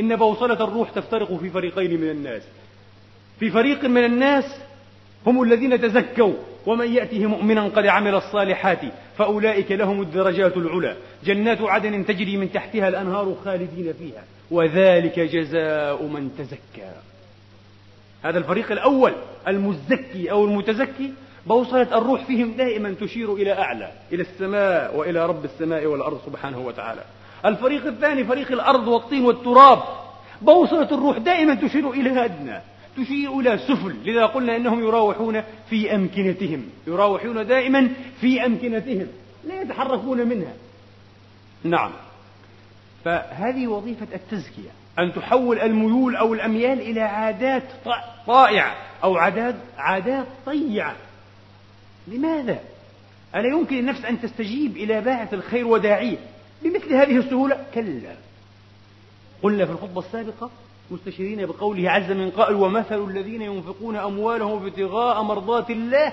إن 0.00 0.16
بوصلة 0.16 0.64
الروح 0.64 0.90
تفترق 0.90 1.34
في 1.34 1.50
فريقين 1.50 2.00
من 2.00 2.10
الناس. 2.10 2.42
في 3.40 3.50
فريق 3.50 3.84
من 3.84 4.04
الناس 4.04 4.44
هم 5.26 5.42
الذين 5.42 5.80
تزكوا. 5.80 6.32
ومن 6.66 6.94
يأته 6.94 7.26
مؤمنا 7.26 7.64
قد 7.64 7.86
عمل 7.86 8.14
الصالحات 8.14 8.80
فأولئك 9.18 9.72
لهم 9.72 10.02
الدرجات 10.02 10.56
العلى. 10.56 10.96
جنات 11.24 11.62
عدن 11.62 12.06
تجري 12.06 12.36
من 12.36 12.52
تحتها 12.52 12.88
الأنهار 12.88 13.36
خالدين 13.44 13.92
فيها. 13.92 14.24
وذلك 14.50 15.20
جزاء 15.20 16.06
من 16.06 16.30
تزكى. 16.38 16.92
هذا 18.22 18.38
الفريق 18.38 18.72
الأول 18.72 19.12
المزكي 19.48 20.30
أو 20.30 20.44
المتزكي 20.44 21.12
بوصلة 21.46 21.98
الروح 21.98 22.24
فيهم 22.24 22.52
دائما 22.52 22.94
تشير 23.00 23.34
إلى 23.34 23.52
أعلى 23.52 23.92
إلى 24.12 24.22
السماء 24.22 24.96
وإلى 24.96 25.26
رب 25.26 25.44
السماء 25.44 25.86
والأرض 25.86 26.20
سبحانه 26.26 26.58
وتعالى. 26.58 27.00
الفريق 27.44 27.86
الثاني 27.86 28.24
فريق 28.24 28.52
الأرض 28.52 28.88
والطين 28.88 29.24
والتراب 29.24 29.82
بوصلة 30.42 30.94
الروح 30.94 31.18
دائما 31.18 31.54
تشير 31.54 31.90
إلى 31.90 32.24
أدنى 32.24 32.60
تشير 32.96 33.40
إلى 33.40 33.58
سفل. 33.58 33.96
لذا 34.04 34.26
قلنا 34.26 34.56
إنهم 34.56 34.80
يراوحون 34.80 35.42
في 35.70 35.94
أمكنتهم 35.94 36.64
يراوحون 36.86 37.46
دائما 37.46 37.90
في 38.20 38.46
أمكنتهم 38.46 39.06
لا 39.48 39.62
يتحركون 39.62 40.28
منها. 40.28 40.52
نعم. 41.64 41.92
فهذه 43.04 43.66
وظيفة 43.66 44.06
التزكية. 44.14 44.70
أن 44.98 45.12
تحول 45.12 45.58
الميول 45.58 46.16
أو 46.16 46.34
الأميال 46.34 46.80
إلى 46.80 47.00
عادات 47.00 47.62
طائعة 48.26 48.76
أو 49.04 49.16
عادات 49.16 49.54
عادات 49.76 50.26
طيعة 50.46 50.96
لماذا؟ 52.08 52.60
ألا 53.34 53.48
يمكن 53.48 53.78
النفس 53.78 54.04
أن 54.04 54.20
تستجيب 54.20 54.76
إلى 54.76 55.00
باعث 55.00 55.34
الخير 55.34 55.66
وداعيه 55.66 56.18
بمثل 56.62 56.94
هذه 56.94 57.16
السهولة؟ 57.16 57.64
كلا 57.74 58.16
قلنا 59.42 59.66
في 59.66 59.72
الخطبة 59.72 60.00
السابقة 60.00 60.50
مستشيرين 60.90 61.46
بقوله 61.46 61.90
عز 61.90 62.10
من 62.10 62.30
قائل 62.30 62.54
ومثل 62.54 63.04
الذين 63.04 63.42
ينفقون 63.42 63.96
أموالهم 63.96 64.66
ابتغاء 64.66 65.22
مرضات 65.22 65.70
الله 65.70 66.12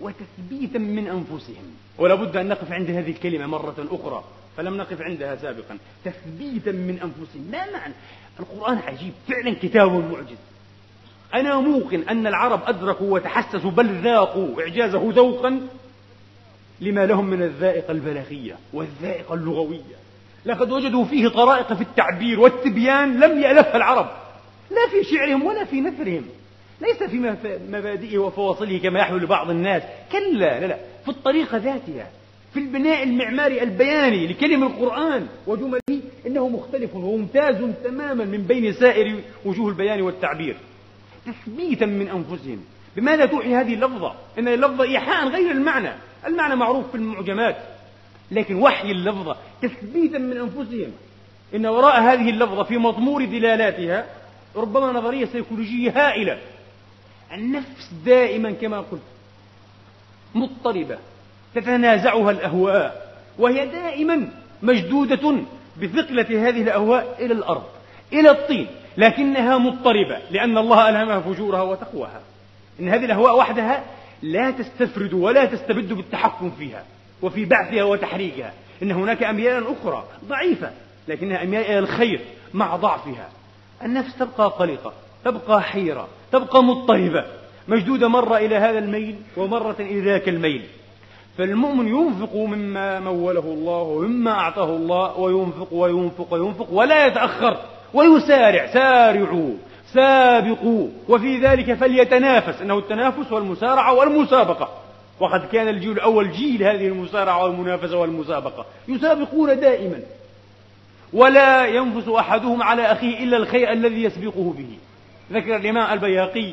وتثبيتا 0.00 0.78
من 0.78 1.06
أنفسهم 1.08 1.64
ولا 1.98 2.14
بد 2.14 2.36
أن 2.36 2.48
نقف 2.48 2.72
عند 2.72 2.90
هذه 2.90 3.10
الكلمة 3.10 3.46
مرة 3.46 3.86
أخرى 3.90 4.24
فلم 4.56 4.76
نقف 4.76 5.02
عندها 5.02 5.36
سابقا. 5.36 5.78
تثبيتا 6.04 6.72
من 6.72 6.98
أنفسهم. 7.02 7.50
ما 7.52 7.70
معنى؟ 7.72 7.94
القرآن 8.40 8.78
عجيب. 8.78 9.12
فعلا 9.28 9.54
كتاب 9.62 9.92
معجز. 9.92 10.36
أنا 11.34 11.60
موقن 11.60 12.02
أن 12.08 12.26
العرب 12.26 12.60
أدركوا 12.66 13.14
وتحسسوا 13.14 13.70
بل 13.70 14.02
ذاقوا 14.02 14.62
إعجازه 14.62 15.12
ذوقا 15.12 15.60
لما 16.80 17.06
لهم 17.06 17.26
من 17.26 17.42
الذائقة 17.42 17.92
البلاغية 17.92 18.56
والذائقة 18.72 19.34
اللغوية. 19.34 19.96
لقد 20.44 20.72
وجدوا 20.72 21.04
فيه 21.04 21.28
طرائق 21.28 21.72
في 21.72 21.80
التعبير 21.80 22.40
والتبيان 22.40 23.20
لم 23.20 23.42
يألفها 23.42 23.76
العرب. 23.76 24.10
لا 24.70 24.88
في 24.90 25.04
شعرهم 25.04 25.46
ولا 25.46 25.64
في 25.64 25.80
نثرهم. 25.80 26.24
ليس 26.80 27.02
في 27.02 27.36
مبادئه 27.70 28.18
وفواصله 28.18 28.78
كما 28.78 28.98
يحمل 28.98 29.26
بعض 29.26 29.50
الناس. 29.50 29.82
كلا 30.12 30.60
لا 30.60 30.66
لا. 30.66 30.76
في 31.04 31.08
الطريقة 31.08 31.56
ذاتها. 31.56 32.10
في 32.54 32.60
البناء 32.60 33.02
المعماري 33.02 33.62
البياني 33.62 34.26
لكلمة 34.26 34.66
القرآن 34.66 35.26
وجمله 35.46 35.80
إنه 36.26 36.48
مختلف 36.48 36.94
وممتاز 36.94 37.56
تماما 37.84 38.24
من 38.24 38.42
بين 38.42 38.72
سائر 38.72 39.20
وجوه 39.44 39.68
البيان 39.68 40.02
والتعبير. 40.02 40.56
تثبيتا 41.26 41.86
من 41.86 42.08
أنفسهم. 42.08 42.64
بماذا 42.96 43.26
توحي 43.26 43.54
هذه 43.54 43.74
اللفظة؟ 43.74 44.14
إن 44.38 44.48
اللفظة 44.48 44.84
إيحاء 44.84 45.28
غير 45.28 45.50
المعنى. 45.50 45.92
المعنى 46.26 46.56
معروف 46.56 46.90
في 46.90 46.94
المعجمات. 46.94 47.56
لكن 48.30 48.54
وحي 48.54 48.90
اللفظة 48.90 49.36
تثبيتا 49.62 50.18
من 50.18 50.36
أنفسهم. 50.36 50.92
إن 51.54 51.66
وراء 51.66 52.02
هذه 52.02 52.30
اللفظة 52.30 52.62
في 52.62 52.78
مضمور 52.78 53.24
دلالاتها 53.24 54.06
ربما 54.56 54.92
نظرية 54.92 55.24
سيكولوجية 55.26 55.90
هائلة. 55.90 56.38
النفس 57.32 57.92
دائما 58.04 58.52
كما 58.52 58.80
قلت 58.80 59.02
مضطربة. 60.34 60.98
تتنازعها 61.54 62.30
الأهواء 62.30 63.14
وهي 63.38 63.66
دائما 63.66 64.28
مشدودة 64.62 65.36
بثقلة 65.82 66.48
هذه 66.48 66.62
الأهواء 66.62 67.16
إلى 67.18 67.34
الأرض 67.34 67.64
إلى 68.12 68.30
الطين 68.30 68.66
لكنها 68.96 69.58
مضطربة 69.58 70.18
لأن 70.30 70.58
الله 70.58 70.88
ألهمها 70.88 71.20
فجورها 71.20 71.62
وتقواها. 71.62 72.20
إن 72.80 72.88
هذه 72.88 73.04
الأهواء 73.04 73.36
وحدها 73.36 73.84
لا 74.22 74.50
تستفرد 74.50 75.12
ولا 75.12 75.44
تستبد 75.44 75.92
بالتحكم 75.92 76.50
فيها 76.50 76.84
وفي 77.22 77.44
بعثها 77.44 77.84
وتحريكها. 77.84 78.52
إن 78.82 78.92
هناك 78.92 79.22
أميال 79.22 79.64
أخرى 79.66 80.04
ضعيفة 80.28 80.70
لكنها 81.08 81.42
أميال 81.42 81.64
إلى 81.64 81.78
الخير 81.78 82.20
مع 82.54 82.76
ضعفها. 82.76 83.28
النفس 83.82 84.18
تبقى 84.18 84.48
قلقة 84.48 84.92
تبقى 85.24 85.62
حيرة 85.62 86.08
تبقى 86.32 86.64
مضطربة. 86.64 87.24
مشدودة 87.68 88.08
مرة 88.08 88.36
إلى 88.36 88.56
هذا 88.56 88.78
الميل 88.78 89.16
ومرة 89.36 89.76
إلى 89.80 90.00
ذاك 90.00 90.28
الميل. 90.28 90.62
فالمؤمن 91.38 91.88
ينفق 91.88 92.36
مما 92.36 93.00
موله 93.00 93.40
الله 93.40 93.82
ومما 93.82 94.30
أعطاه 94.30 94.76
الله 94.76 95.18
وينفق 95.18 95.68
وينفق 95.72 96.34
وينفق 96.34 96.66
ولا 96.72 97.06
يتأخر 97.06 97.56
ويسارع 97.94 98.66
سارعوا 98.66 99.54
سابقوا 99.92 100.88
وفي 101.08 101.38
ذلك 101.38 101.74
فليتنافس 101.74 102.62
إنه 102.62 102.78
التنافس 102.78 103.32
والمسارعة 103.32 103.94
والمسابقة. 103.94 104.68
وقد 105.20 105.48
كان 105.52 105.68
الجيل 105.68 105.92
الأول 105.92 106.32
جيل 106.32 106.62
هذه 106.62 106.88
المسارعة 106.88 107.44
والمنافسة 107.44 107.98
والمسابقة. 107.98 108.66
يسابقون 108.88 109.60
دائما. 109.60 110.00
ولا 111.12 111.66
ينفس 111.66 112.08
أحدهم 112.08 112.62
على 112.62 112.82
أخيه 112.82 113.24
إلا 113.24 113.36
الخير 113.36 113.72
الذي 113.72 114.02
يسبقه 114.02 114.54
به. 114.58 114.68
ذكر 115.32 115.56
الإمام 115.56 115.92
البياقي 115.92 116.52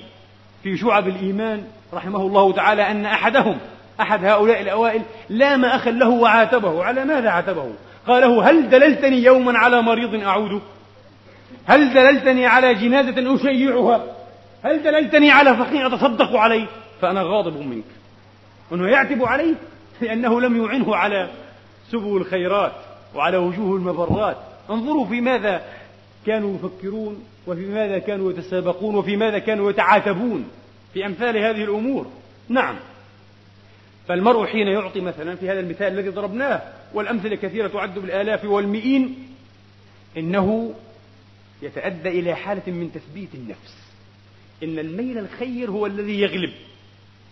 في 0.64 0.78
شعب 0.78 1.08
الإيمان 1.08 1.64
رحمه 1.94 2.22
الله 2.22 2.54
تعالى 2.54 2.92
أن 2.92 3.06
أحدهم 3.06 3.58
أحد 4.02 4.26
هؤلاء 4.26 4.62
الأوائل 4.62 5.02
لام 5.30 5.66
اخا 5.66 5.92
له 5.92 6.10
وعاتبه. 6.10 6.84
على 6.84 7.06
ماذا 7.06 7.30
عاتبه؟ 7.30 7.74
قال 8.08 8.22
له 8.22 8.50
هل 8.50 8.70
دللتني 8.70 9.24
يوما 9.24 9.58
على 9.58 9.82
مريض 9.82 10.24
أعوده؟ 10.24 10.60
هل 11.66 11.94
دللتني 11.94 12.46
على 12.46 12.74
جنازة 12.74 13.36
أشيعها؟ 13.36 14.04
هل 14.64 14.84
دللتني 14.84 15.32
على 15.32 15.56
فقير 15.56 15.88
أتصدق 15.88 16.36
عليه؟ 16.36 16.66
فأنا 17.02 17.22
غاضب 17.22 17.58
منك. 17.58 17.84
أنه 18.72 18.88
يعتب 18.88 19.26
عليه 19.26 19.56
لأنه 20.02 20.42
لم 20.42 20.66
يعنه 20.66 20.96
على 20.96 21.30
سبل 21.92 22.18
الخيرات 22.18 22.72
وعلى 23.16 23.38
وجوه 23.38 23.76
المبرات. 23.76 24.38
انظروا 24.70 25.06
في 25.06 25.22
ماذا 25.22 25.62
كانوا 26.26 26.56
يفكرون 26.56 27.24
وفي 27.48 27.66
ماذا 27.66 28.00
كانوا 28.00 28.32
يتسابقون 28.32 28.96
وفي 28.96 29.18
ماذا 29.18 29.40
كانوا 29.40 29.70
يتعاتبون 29.70 30.46
في 30.94 31.06
أمثال 31.06 31.38
هذه 31.38 31.64
الأمور. 31.64 32.08
نعم. 32.50 32.76
فالمرء 34.08 34.46
حين 34.46 34.68
يعطي 34.68 35.02
مثلا 35.02 35.36
في 35.36 35.50
هذا 35.50 35.60
المثال 35.60 35.88
الذي 35.88 36.10
ضربناه 36.10 36.62
والأمثلة 36.94 37.36
كثيرة 37.36 37.68
تعد 37.68 38.00
بالآلاف 38.00 38.46
والمئين 38.46 39.28
إنه 40.18 40.74
يتأدى 41.62 42.10
إلى 42.10 42.36
حالة 42.36 42.62
من 42.68 42.92
تثبيت 42.94 43.36
النفس. 43.36 43.78
إن 44.64 44.80
الميل 44.80 45.18
الخير 45.18 45.72
هو 45.72 45.86
الذي 45.86 46.20
يغلب. 46.20 46.52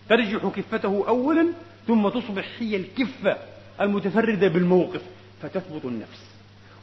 ترجح 0.09 0.47
كفته 0.55 1.07
أولا 1.07 1.47
ثم 1.87 2.09
تصبح 2.09 2.47
هي 2.59 2.75
الكفة 2.75 3.37
المتفردة 3.81 4.47
بالموقف 4.47 5.01
فتثبت 5.41 5.85
النفس. 5.85 6.29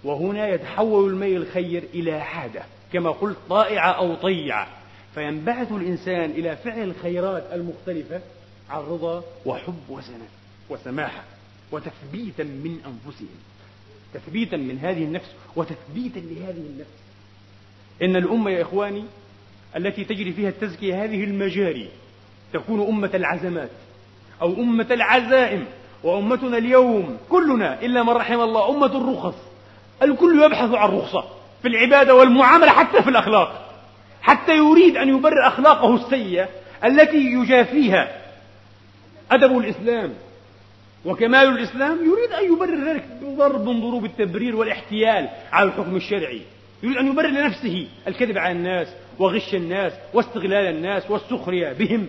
وهنا 0.05 0.49
يتحول 0.49 1.11
الميل 1.11 1.43
الخير 1.43 1.85
إلى 1.95 2.13
عادة 2.13 2.63
كما 2.93 3.11
قلت 3.11 3.37
طائعة 3.49 3.93
أو 3.93 4.15
طيعة. 4.15 4.69
فينبعث 5.15 5.73
الإنسان 5.73 6.31
إلى 6.31 6.57
فعل 6.57 6.83
الخيرات 6.83 7.45
المختلفة 7.53 8.21
عن 8.71 8.79
رضا 8.79 9.23
وحب 9.47 9.81
وسنة 9.89 10.27
وسماحة 10.71 11.23
وتثبيتا 11.73 12.45
من 12.45 12.79
أنفسهم. 12.87 13.39
تثبيتا 14.15 14.57
من 14.57 14.79
هذه 14.79 15.05
النفس 15.05 15.31
وتثبيتا 15.57 16.19
لهذه 16.19 16.65
النفس. 16.71 16.91
إن 18.03 18.17
الأمة 18.17 18.51
يا 18.51 18.63
إخواني 18.63 19.05
التي 19.77 20.05
تجري 20.05 20.33
فيها 20.33 20.49
التزكية 20.49 21.05
هذه 21.05 21.25
المجاري 21.25 21.89
تكون 22.53 22.89
أمة 22.89 23.11
العزمات 23.15 23.71
أو 24.43 24.55
أمة 24.55 24.87
العزائم 24.91 25.65
وأمتنا 26.03 26.59
اليوم 26.59 27.19
كلنا 27.29 27.83
إلا 27.83 28.03
من 28.03 28.11
رحم 28.11 28.41
الله 28.41 28.71
أمة 28.71 28.99
الرخص. 28.99 29.35
الكل 30.03 30.43
يبحث 30.43 30.71
عن 30.71 30.89
رخصة 30.89 31.25
في 31.63 31.69
العبادة 31.69 32.15
والمعاملة 32.15 32.71
حتى 32.71 33.03
في 33.03 33.11
الأخلاق. 33.11 33.63
حتى 34.23 34.57
يريد 34.57 34.97
أن 34.97 35.09
يبرر 35.09 35.49
أخلاقه 35.49 35.95
السيئة 35.95 36.49
التي 36.85 37.17
يجافيها 37.17 38.26
أدب 39.31 39.59
الإسلام 39.59 40.13
وكمال 41.05 41.49
الإسلام 41.49 41.99
يريد 41.99 42.33
أن 42.33 42.53
يبرر 42.53 42.89
ذلك 42.89 43.05
بضرب 43.23 43.69
من 43.69 43.81
ضروب 43.81 44.05
التبرير 44.05 44.57
والاحتيال 44.57 45.29
على 45.53 45.69
الحكم 45.69 45.97
الشرعي. 45.97 46.43
يريد 46.83 46.97
أن 46.97 47.07
يبرر 47.07 47.29
لنفسه 47.29 47.87
الكذب 48.09 48.39
على 48.39 48.53
الناس 48.53 48.89
وغش 49.19 49.55
الناس 49.55 49.93
واستغلال 50.15 50.77
الناس 50.77 51.11
والسخرية 51.11 51.73
بهم. 51.73 52.07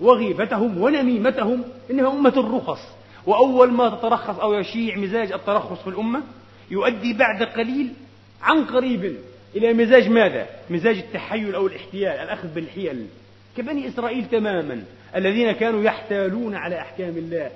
وغيبتهم 0.00 0.78
ونميمتهم 0.78 1.64
إنها 1.90 2.12
أمة 2.12 2.34
الرخص. 2.36 2.80
وأول 3.26 3.72
ما 3.72 3.88
تترخص 3.88 4.38
أو 4.38 4.54
يشيع 4.54 4.96
مزاج 4.96 5.32
الترخص 5.32 5.82
في 5.82 5.86
الأمة 5.86 6.22
يؤدي 6.70 7.12
بعد 7.12 7.42
قليل 7.42 7.92
عن 8.42 8.64
قريب 8.64 9.16
إلى 9.56 9.72
مزاج 9.72 10.08
ماذا؟ 10.08 10.46
مزاج 10.70 10.96
التحيل 10.96 11.54
أو 11.54 11.66
الاحتيال 11.66 12.12
الأخذ 12.12 12.48
بالحيل. 12.54 13.06
كبني 13.56 13.88
إسرائيل 13.88 14.24
تماما 14.28 14.84
الذين 15.16 15.52
كانوا 15.52 15.82
يحتالون 15.82 16.54
على 16.54 16.80
أحكام 16.80 17.16
الله. 17.16 17.50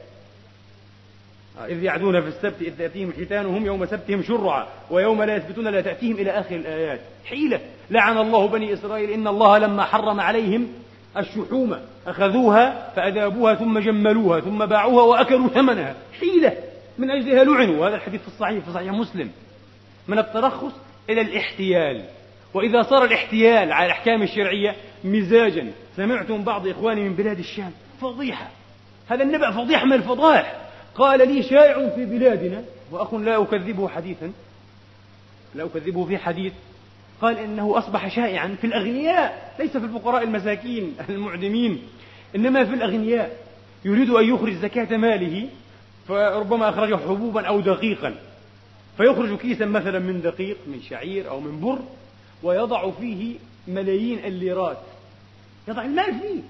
إذ 1.68 1.82
يعدون 1.82 2.20
في 2.20 2.28
السبت 2.28 2.62
إذ 2.62 2.78
تأتيهم 2.78 3.12
حيتانهم 3.12 3.66
يوم 3.66 3.86
سبتهم 3.86 4.22
شرعا 4.22 4.66
ويوم 4.90 5.22
لا 5.22 5.36
يثبتون 5.36 5.68
لا 5.68 5.80
تأتيهم 5.80 6.16
إلى 6.16 6.30
آخر 6.30 6.56
الآيات. 6.56 7.00
حيلة. 7.24 7.60
لعن 7.90 8.18
الله 8.18 8.48
بني 8.48 8.72
إسرائيل 8.72 9.10
إن 9.10 9.28
الله 9.28 9.58
لما 9.58 9.84
حرم 9.84 10.20
عليهم 10.20 10.68
الشحوم 11.16 11.78
أخذوها 12.06 12.90
فأذابوها 12.96 13.54
ثم 13.54 13.78
جملوها 13.78 14.40
ثم 14.40 14.66
باعوها 14.66 15.04
وأكلوا 15.04 15.48
ثمنها. 15.48 15.94
حيلة. 16.20 16.56
من 16.98 17.10
أجلها 17.10 17.44
لعنوا. 17.44 17.76
وهذا 17.76 17.94
الحديث 17.96 18.20
في 18.20 18.28
الصحيح 18.28 18.64
في 18.64 18.72
صحيح 18.72 18.92
مسلم. 18.92 19.30
من 20.08 20.18
الترخص 20.18 20.72
إلى 21.10 21.20
الاحتيال. 21.20 22.04
وإذا 22.54 22.82
صار 22.82 23.04
الاحتيال 23.04 23.72
على 23.72 23.86
الأحكام 23.86 24.22
الشرعية 24.22 24.76
مزاجا. 25.04 25.72
سمعتم 25.96 26.44
بعض 26.44 26.68
إخواني 26.68 27.00
من 27.00 27.14
بلاد 27.14 27.38
الشام. 27.38 27.72
فضيحة. 28.00 28.50
هذا 29.08 29.22
النبأ 29.22 29.50
فضيحة 29.50 29.86
من 29.86 29.92
الفضائح. 29.92 30.56
قال 30.94 31.28
لي 31.34 31.42
شائع 31.42 31.88
في 31.88 32.04
بلادنا 32.04 32.64
وأخ 32.90 33.14
لا 33.14 33.42
أكذبه 33.42 33.88
حديثا. 33.88 34.32
لا 35.54 35.64
أكذبه 35.64 36.04
في 36.04 36.18
حديث. 36.18 36.52
قال 37.20 37.38
إنه 37.38 37.78
أصبح 37.78 38.08
شائعا 38.08 38.56
في 38.60 38.66
الأغنياء 38.66 39.54
ليس 39.58 39.76
في 39.76 39.84
الفقراء 39.84 40.22
المساكين 40.22 40.94
المعدمين 41.08 41.82
إنما 42.36 42.64
في 42.64 42.74
الأغنياء. 42.74 43.36
يريد 43.84 44.10
أن 44.10 44.34
يخرج 44.34 44.52
زكاة 44.52 44.96
ماله 44.96 45.48
فربما 46.08 46.68
أخرج 46.68 46.94
حبوبا 46.94 47.46
أو 47.46 47.60
دقيقا. 47.60 48.14
فيخرج 48.96 49.38
كيسا 49.38 49.64
مثلا 49.64 49.98
من 49.98 50.20
دقيق 50.20 50.56
من 50.66 50.80
شعير 50.82 51.30
أو 51.30 51.40
من 51.40 51.60
بر 51.60 51.78
ويضع 52.42 52.90
فيه 52.90 53.34
ملايين 53.68 54.24
الليرات 54.24 54.78
يضع 55.68 55.82
المال 55.82 56.04
فيه 56.20 56.40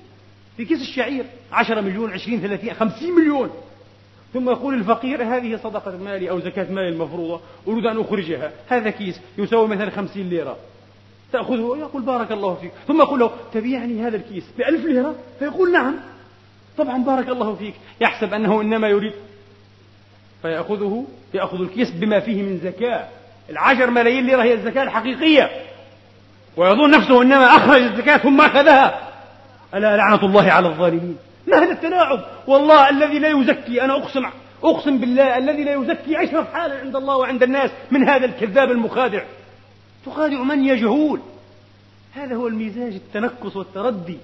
في 0.56 0.64
كيس 0.64 0.80
الشعير 0.80 1.24
عشرة 1.52 1.80
مليون 1.80 2.12
عشرين 2.12 2.40
ثلاثين 2.40 2.74
خمسين 2.74 3.14
مليون. 3.14 3.50
ثم 4.34 4.50
يقول 4.50 4.74
الفقير 4.74 5.22
هذه 5.22 5.56
صدقة 5.56 5.96
مالي 5.96 6.30
أو 6.30 6.40
زكاة 6.40 6.72
مالي 6.72 6.88
المفروضة 6.88 7.40
أريد 7.68 7.86
أن 7.86 8.00
أخرجها. 8.00 8.52
هذا 8.68 8.90
كيس 8.90 9.20
يساوي 9.38 9.68
مثلا 9.68 9.90
خمسين 9.90 10.28
ليرة. 10.28 10.56
تأخذه 11.32 11.76
يقول 11.78 12.02
بارك 12.02 12.32
الله 12.32 12.54
فيك. 12.54 12.70
ثم 12.88 13.00
يقول 13.00 13.20
له 13.20 13.30
تبيعني 13.52 14.02
هذا 14.02 14.16
الكيس 14.16 14.44
بألف 14.58 14.84
ليرة؟ 14.84 15.14
فيقول 15.38 15.72
نعم. 15.72 15.94
طبعا 16.78 17.04
بارك 17.04 17.28
الله 17.28 17.54
فيك. 17.54 17.74
يحسب 18.00 18.34
أنه 18.34 18.60
إنما 18.60 18.88
يريد. 18.88 19.12
فيأخذه 20.42 21.04
يأخذ 21.34 21.60
الكيس 21.60 21.90
بما 21.90 22.20
فيه 22.20 22.42
من 22.42 22.58
زكاة. 22.58 23.08
العشر 23.50 23.90
ملايين 23.90 24.26
ليرة 24.26 24.42
هي 24.42 24.54
الزكاة 24.54 24.82
الحقيقية. 24.82 25.67
ويظن 26.59 26.90
نفسه 26.90 27.22
إنما 27.22 27.56
أخرج 27.56 27.82
الزكاة 27.82 28.16
ثم 28.16 28.40
أخذها. 28.40 29.09
ألا 29.74 29.96
لعنة 29.96 30.22
الله 30.22 30.50
على 30.52 30.68
الظالمين. 30.68 31.16
ما 31.46 31.59
هذا 31.59 31.72
التلاعب؟ 31.72 32.24
والله 32.46 32.88
الذي 32.88 33.18
لا 33.18 33.28
يزكي 33.28 33.82
أنا 33.82 33.96
أقسم 33.96 34.26
أقسم 34.64 34.98
بالله 34.98 35.38
الذي 35.38 35.64
لا 35.64 35.72
يزكي 35.72 36.24
أشرف 36.24 36.52
حالا 36.52 36.78
عند 36.80 36.96
الله 36.96 37.16
وعند 37.16 37.42
الناس 37.42 37.70
من 37.90 38.09
هذا 38.09 38.26
الكذاب 38.26 38.70
المخادع. 38.70 39.22
تخادع 40.06 40.42
من 40.42 40.64
يجهول 40.64 41.20
هذا 42.14 42.34
هو 42.34 42.48
المزاج 42.48 42.92
التنكس 42.94 43.56
والتردي. 43.56 44.18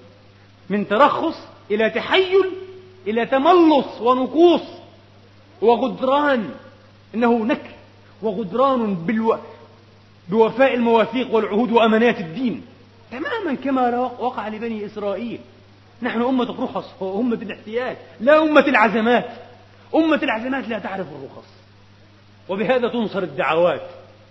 من 0.69 0.87
ترخص 0.87 1.35
إلى 1.71 1.89
تحيل 1.89 2.45
إلى 3.07 3.25
تملص 3.25 4.01
ونقوص. 4.01 4.61
وغدران 5.61 6.49
إنه 7.15 7.45
نكر. 7.45 7.69
وغدران 8.21 8.95
بالو... 8.95 9.37
بوفاء 10.29 10.73
المواثيق 10.73 11.33
والعهود 11.33 11.71
وأمانات 11.71 12.19
الدين. 12.19 12.65
تماما 13.11 13.55
كما 13.55 13.99
وقع 13.99 14.47
لبني 14.47 14.85
إسرائيل. 14.85 15.39
نحن 16.01 16.21
أمة 16.21 16.43
الرخص 16.43 17.01
وأمة 17.01 17.35
الاحتياج 17.35 17.97
لا 18.19 18.43
أمة 18.43 18.67
العزمات. 18.67 19.25
أمة 19.95 20.23
العزمات 20.23 20.67
لا 20.67 20.79
تعرف 20.79 21.07
الرخص. 21.07 21.49
وبهذا 22.49 22.87
تنصر 22.87 23.23
الدعوات. 23.23 23.89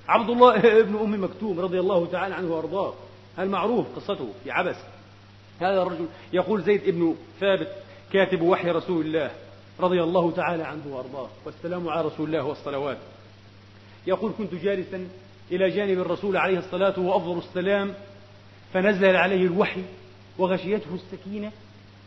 عبد 0.08 0.30
الله 0.30 0.58
بن 0.88 0.96
أم 0.96 1.24
مكتوم 1.24 1.60
رضي 1.60 1.80
الله 1.80 2.06
تعالى 2.12 2.34
عنه 2.34 2.54
وأرضاه. 2.54 2.94
المعروف 3.38 3.86
قصته 3.96 4.28
في 4.44 4.50
عبس؟ 4.50 4.76
هذا 5.60 5.82
الرجل 5.82 6.06
يقول 6.32 6.62
زيد 6.62 6.90
بن 6.90 7.14
ثابت 7.40 7.68
كاتب 8.12 8.42
وحي 8.42 8.70
رسول 8.70 9.06
الله 9.06 9.30
رضي 9.80 10.02
الله 10.02 10.30
تعالى 10.30 10.62
عنه 10.62 10.82
وأرضاه. 10.90 11.28
والسلام 11.44 11.88
على 11.88 12.06
رسول 12.06 12.26
الله 12.26 12.44
والصلوات. 12.44 12.98
يقول 14.06 14.32
كنت 14.38 14.54
جالسا 14.54 15.08
إلى 15.54 15.70
جانب 15.70 15.98
الرسول 15.98 16.36
عليه 16.36 16.58
الصلاة 16.58 16.98
وأفضل 16.98 17.38
السلام 17.38 17.94
فنزل 18.72 19.16
عليه 19.16 19.46
الوحي 19.46 19.82
وغشيته 20.38 20.94
السكينة 20.94 21.52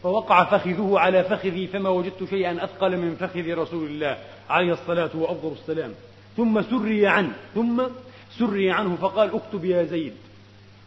فوقع 0.03 0.43
فخذه 0.43 0.99
على 0.99 1.23
فخذي 1.23 1.67
فما 1.67 1.89
وجدت 1.89 2.23
شيئا 2.29 2.63
أثقل 2.63 2.97
من 2.97 3.15
فخذ 3.15 3.53
رسول 3.53 3.85
الله 3.85 4.17
عليه 4.49 4.73
الصلاة 4.73 5.09
وأفضل 5.15 5.51
السلام. 5.61 5.93
ثم 6.37 6.61
سري 6.61 7.07
عنه 7.07 7.33
ثم 7.55 7.83
سري 8.39 8.71
عنه 8.71 8.95
فقال 8.95 9.35
اكتب 9.35 9.65
يا 9.65 9.83
زيد 9.83 10.13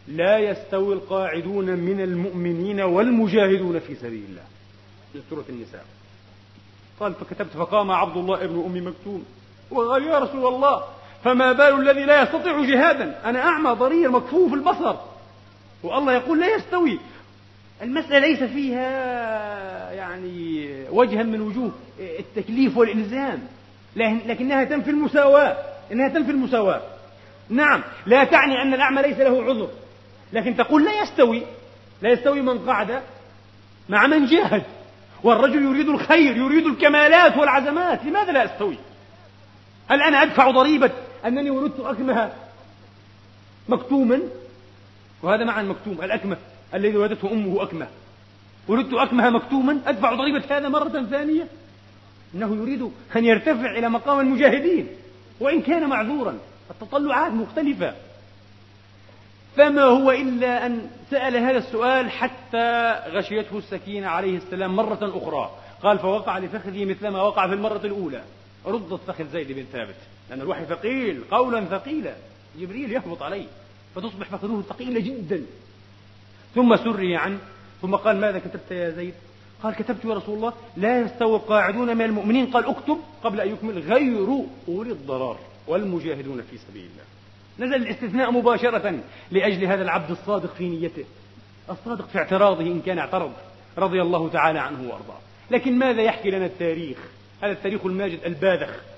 لا 0.07 0.39
يستوي 0.39 0.93
القاعدون 0.93 1.65
من 1.65 2.01
المؤمنين 2.01 2.81
والمجاهدون 2.81 3.79
في 3.79 3.95
سبيل 3.95 4.23
الله. 4.29 4.43
من 5.15 5.21
سورة 5.29 5.45
النساء. 5.49 5.85
قال 6.99 7.13
فكتبت 7.13 7.51
فقام 7.51 7.91
عبد 7.91 8.17
الله 8.17 8.43
ابن 8.43 8.63
أم 8.65 8.87
مكتوم. 8.87 9.25
وقال 9.71 10.03
يا 10.03 10.19
رسول 10.19 10.53
الله 10.53 10.83
فما 11.23 11.51
بال 11.51 11.89
الذي 11.89 12.05
لا 12.05 12.21
يستطيع 12.21 12.61
جهادا. 12.61 13.19
أنا 13.25 13.39
أعمى 13.39 13.69
ضرير 13.71 14.11
مكفوف 14.11 14.53
البصر. 14.53 14.95
والله 15.83 16.13
يقول 16.13 16.39
لا 16.39 16.55
يستوي. 16.55 16.99
المسألة 17.81 18.19
ليس 18.19 18.43
فيها 18.43 19.91
يعني 19.91 20.67
وجها 20.89 21.23
من 21.23 21.41
وجوه 21.41 21.71
التكليف 21.99 22.77
والإلزام. 22.77 23.39
لكنها 23.95 24.63
تنفي 24.63 24.89
المساواة. 24.89 25.57
إنها 25.91 26.09
تنفي 26.09 26.31
المساواة. 26.31 26.81
نعم 27.49 27.83
لا 28.05 28.23
تعني 28.23 28.61
أن 28.61 28.73
الأعمى 28.73 29.01
ليس 29.01 29.17
له 29.17 29.43
عذر. 29.43 29.69
لكن 30.33 30.55
تقول 30.55 30.85
لا 30.85 31.01
يستوي. 31.01 31.41
لا 32.01 32.09
يستوي 32.09 32.41
من 32.41 32.59
قعد 32.59 33.01
مع 33.89 34.07
من 34.07 34.25
جاهد. 34.25 34.63
والرجل 35.23 35.61
يريد 35.63 35.89
الخير 35.89 36.37
يريد 36.37 36.65
الكمالات 36.65 37.37
والعزمات. 37.37 38.05
لماذا 38.05 38.31
لا 38.31 38.45
أستوي 38.45 38.77
هل 39.89 40.01
أنا 40.01 40.23
أدفع 40.23 40.51
ضريبة 40.51 40.91
أنني 41.25 41.49
ولدت 41.49 41.79
أكمه 41.79 42.31
مكتوما 43.69 44.19
وهذا 45.23 45.43
معنى 45.43 45.61
المكتوم 45.61 46.01
الأكمة 46.03 46.37
الذي 46.73 46.97
ولدته 46.97 47.31
أمه 47.31 47.63
أكمة. 47.63 47.87
ولدت 48.67 48.93
أكمه 48.93 49.29
مكتوما 49.29 49.79
أدفع 49.85 50.13
ضريبة 50.15 50.43
هذا 50.49 50.69
مرة 50.69 51.05
ثانية. 51.09 51.47
إنه 52.35 52.55
يريد 52.55 52.91
أن 53.15 53.25
يرتفع 53.25 53.71
إلى 53.71 53.89
مقام 53.89 54.19
المجاهدين 54.19 54.87
وإن 55.39 55.61
كان 55.61 55.89
معذورا. 55.89 56.37
التطلعات 56.71 57.31
مختلفة. 57.31 57.93
فما 59.57 59.83
هو 59.83 60.11
إلا 60.11 60.65
أن 60.65 60.89
سأل 61.09 61.35
هذا 61.35 61.57
السؤال 61.57 62.11
حتى 62.11 62.95
غشيته 63.07 63.57
السكينة 63.57 64.07
عليه 64.07 64.37
السلام 64.37 64.75
مرة 64.75 64.99
أخرى. 65.01 65.51
قال 65.83 65.99
فوقع 65.99 66.37
لفخذه 66.37 66.85
مثلما 66.85 67.21
وقع 67.21 67.47
في 67.47 67.53
المرة 67.53 67.81
الأولى. 67.83 68.21
ردت 68.65 68.99
فخذ 69.07 69.31
زيد 69.31 69.51
بن 69.51 69.65
ثابت. 69.73 69.95
لأن 70.31 70.41
الوحي 70.41 70.65
ثقيل 70.65 71.21
قولا 71.31 71.65
ثقيلا. 71.65 72.15
جبريل 72.59 72.91
يهبط 72.91 73.23
عليه 73.23 73.45
فتصبح 73.95 74.29
فخذه 74.29 74.63
ثقيلة 74.69 74.99
جدا. 74.99 75.41
ثم 76.55 76.75
سري 76.75 77.15
عنه 77.15 77.39
ثم 77.81 77.95
قال 77.95 78.17
ماذا 78.17 78.39
كتبت 78.39 78.71
يا 78.71 78.89
زيد؟ 78.89 79.13
قال 79.63 79.75
كتبت 79.75 80.05
يا 80.05 80.13
رسول 80.13 80.35
الله 80.35 80.53
لا 80.77 81.01
يستوي 81.01 81.35
القاعدون 81.35 81.97
من 81.97 82.05
المؤمنين. 82.05 82.45
قال 82.45 82.65
اكتب 82.65 82.97
قبل 83.23 83.41
أن 83.41 83.49
يكمل 83.49 83.79
غير 83.79 84.45
أولي 84.67 84.91
الضرار 84.91 85.39
والمجاهدون 85.67 86.41
في 86.41 86.57
سبيل 86.57 86.85
الله. 86.85 87.67
نزل 87.67 87.81
الاستثناء 87.81 88.31
مباشرة 88.31 88.99
لأجل 89.31 89.65
هذا 89.65 89.83
العبد 89.83 90.11
الصادق 90.11 90.53
في 90.53 90.69
نيته. 90.69 91.05
الصادق 91.69 92.07
في 92.07 92.17
اعتراضه 92.17 92.61
إن 92.61 92.81
كان 92.81 92.99
اعترض 92.99 93.31
رضي 93.77 94.01
الله 94.01 94.29
تعالى 94.29 94.59
عنه 94.59 94.89
وأرضاه. 94.89 95.19
لكن 95.51 95.79
ماذا 95.79 96.01
يحكي 96.01 96.31
لنا 96.31 96.45
التاريخ؟ 96.45 96.97
هذا 97.41 97.51
التاريخ 97.51 97.85
الماجد 97.85 98.19
الباذخ. 98.25 98.90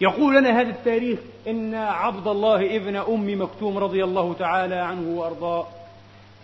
يقول 0.00 0.36
لنا 0.36 0.60
هذا 0.60 0.70
التاريخ 0.70 1.18
إن 1.48 1.74
عبد 1.74 2.28
الله 2.28 2.76
ابن 2.76 2.96
أم 2.96 3.42
مكتوم 3.42 3.78
رضي 3.78 4.04
الله 4.04 4.34
تعالى 4.38 4.74
عنه 4.74 5.18
وأرضاه 5.18 5.66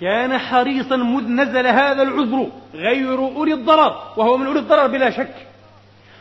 كان 0.01 0.39
حريصا 0.39 0.97
مذ 0.97 1.29
نزل 1.29 1.67
هذا 1.67 2.03
العذر 2.03 2.47
غير 2.75 3.19
أولي 3.19 3.55
الضرر 3.55 3.97
وهو 4.17 4.37
من 4.37 4.47
أولي 4.47 4.59
الضرر 4.59 4.87
بلا 4.87 5.11
شك. 5.11 5.35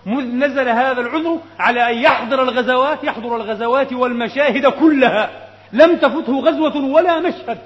مذ 0.06 0.24
نزل 0.24 0.70
هذا 0.70 1.02
العذر 1.02 1.40
على 1.60 1.92
أن 1.92 1.98
يحضر 1.98 2.44
الغزوات 2.44 3.04
يحضر 3.04 3.36
الغزوات 3.36 3.94
والمشاهد 3.94 4.68
كلها. 4.68 5.50
لم 5.74 5.96
تفته 5.96 6.40
غزوة 6.40 6.86
ولا 6.86 7.20
مشهد. 7.20 7.58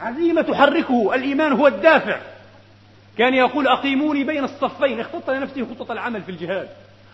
عزيمة 0.00 0.42
تحركه 0.42 1.14
الإيمان 1.14 1.52
هو 1.52 1.66
الدافع. 1.66 2.20
كان 3.18 3.34
يقول 3.34 3.68
أقيموني 3.68 4.24
بين 4.24 4.44
الصفين 4.44 5.00
اختط 5.00 5.30
لنفسه 5.30 5.66
خطة 5.74 5.92
العمل 5.92 6.22
في 6.22 6.30
الجهاد. 6.30 6.68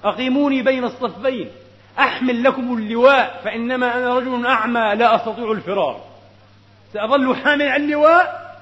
أقيموني 0.05 0.63
بين 0.63 0.85
الصفين. 0.85 1.51
أحمل 1.99 2.43
لكم 2.43 2.77
اللواء 2.77 3.41
فإنما 3.45 3.99
أنا 3.99 4.19
رجل 4.19 4.47
أعمى 4.47 4.95
لا 4.95 5.17
أستطيع 5.17 5.53
الفرار. 5.53 6.05
سأظل 6.93 7.37
حامل 7.37 7.63
اللواء 7.63 8.57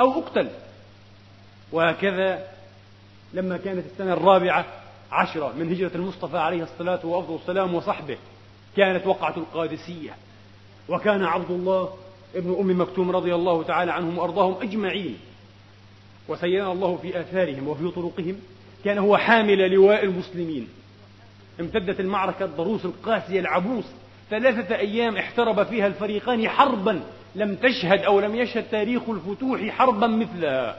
أو 0.00 0.20
أقتل. 0.20 0.48
وهكذا 1.72 2.44
لما 3.34 3.56
كانت 3.56 3.86
السنة 3.92 4.12
الرابعة 4.12 4.66
عشرة 5.12 5.52
من 5.58 5.72
هجرة 5.72 5.90
المصطفى 5.94 6.38
عليه 6.38 6.62
الصلاة 6.62 7.06
والسلام 7.06 7.74
وصحبه 7.74 8.18
كانت 8.76 9.06
وقعة 9.06 9.36
القادسية. 9.36 10.16
وكان 10.88 11.24
عبد 11.24 11.50
الله 11.50 11.94
ابن 12.34 12.56
أم 12.60 12.80
مكتوم 12.80 13.10
رضي 13.10 13.34
الله 13.34 13.62
تعالى 13.62 13.92
عنهم 13.92 14.18
وأرضاهم 14.18 14.56
أجمعين. 14.62 15.18
وسيرنا 16.28 16.72
الله 16.72 16.98
في 17.02 17.20
آثارهم 17.20 17.68
وفي 17.68 17.88
طرقهم. 17.88 18.40
كان 18.84 18.98
هو 18.98 19.16
حامل 19.16 19.70
لواء 19.70 20.04
المسلمين. 20.04 20.68
امتدت 21.60 22.00
المعركة 22.00 22.44
الضروس 22.44 22.84
القاسية 22.84 23.40
العبوس. 23.40 23.84
ثلاثة 24.30 24.76
أيام 24.76 25.16
احترب 25.16 25.66
فيها 25.66 25.86
الفريقان 25.86 26.48
حربا. 26.48 27.00
لم 27.34 27.54
تشهد 27.54 28.00
أو 28.02 28.20
لم 28.20 28.36
يشهد 28.36 28.64
تاريخ 28.70 29.02
الفتوح 29.08 29.68
حربا 29.68 30.06
مثلها. 30.06 30.76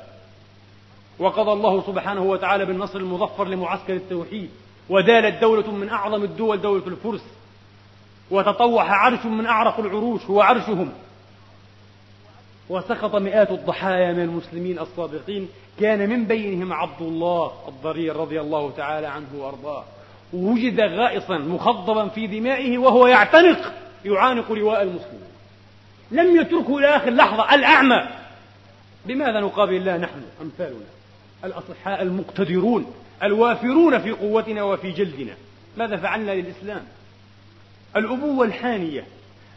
وقضى 1.20 1.52
الله 1.52 1.82
سبحانه 1.88 2.22
وتعالى 2.22 2.66
بالنصر 2.66 3.00
المظفر 3.00 3.48
لمعسكر 3.48 3.94
التوحيد. 3.94 4.50
ودالت 4.90 5.42
دولة 5.42 5.72
من 5.72 5.90
أعظم 5.90 6.24
الدول 6.24 6.62
دولة 6.62 6.88
الفرس. 6.88 7.24
وتطوح 8.32 8.92
عرش 8.92 9.26
من 9.26 9.46
أعرق 9.46 9.80
العروش. 9.80 10.26
هو 10.26 10.42
عرشهم. 10.42 10.94
وسقط 12.70 13.16
مئات 13.16 13.52
الضحايا 13.52 14.14
من 14.14 14.20
المسلمين 14.20 14.80
الصادقين 14.80 15.50
كان 15.80 16.10
من 16.10 16.26
بينهم 16.26 16.74
عبد 16.74 17.02
الله 17.02 17.52
الضرير 17.68 18.16
رضي 18.16 18.42
الله 18.42 18.72
تعالى 18.78 19.08
عنه 19.08 19.28
وأرضاه. 19.38 19.84
وجد 20.34 20.80
غائصا 20.80 21.38
مخضبا 21.38 22.08
في 22.08 22.28
دمائه 22.28 22.78
وهو 22.78 23.08
يعتنق 23.08 23.74
يعانق 24.06 24.52
لواء 24.52 24.82
المسلمين. 24.82 25.34
لم 26.12 26.42
يتركه 26.42 26.78
إلى 26.78 26.96
آخر 26.96 27.10
لحظة 27.10 27.56
الأعمى. 27.56 28.08
بماذا 29.06 29.40
نقابل 29.40 29.76
الله 29.76 29.98
نحن 29.98 30.22
أمثالنا؟ 30.42 30.86
الأصحاء 31.46 32.02
المقتدرون 32.02 32.94
الوافرون 33.24 34.00
في 34.00 34.12
قوتنا 34.12 34.64
وفي 34.64 34.92
جلدنا. 34.92 35.34
ماذا 35.78 35.98
فعلنا 35.98 36.32
للإسلام؟ 36.32 36.84
الأبوة 37.96 38.46
الحانية 38.46 39.04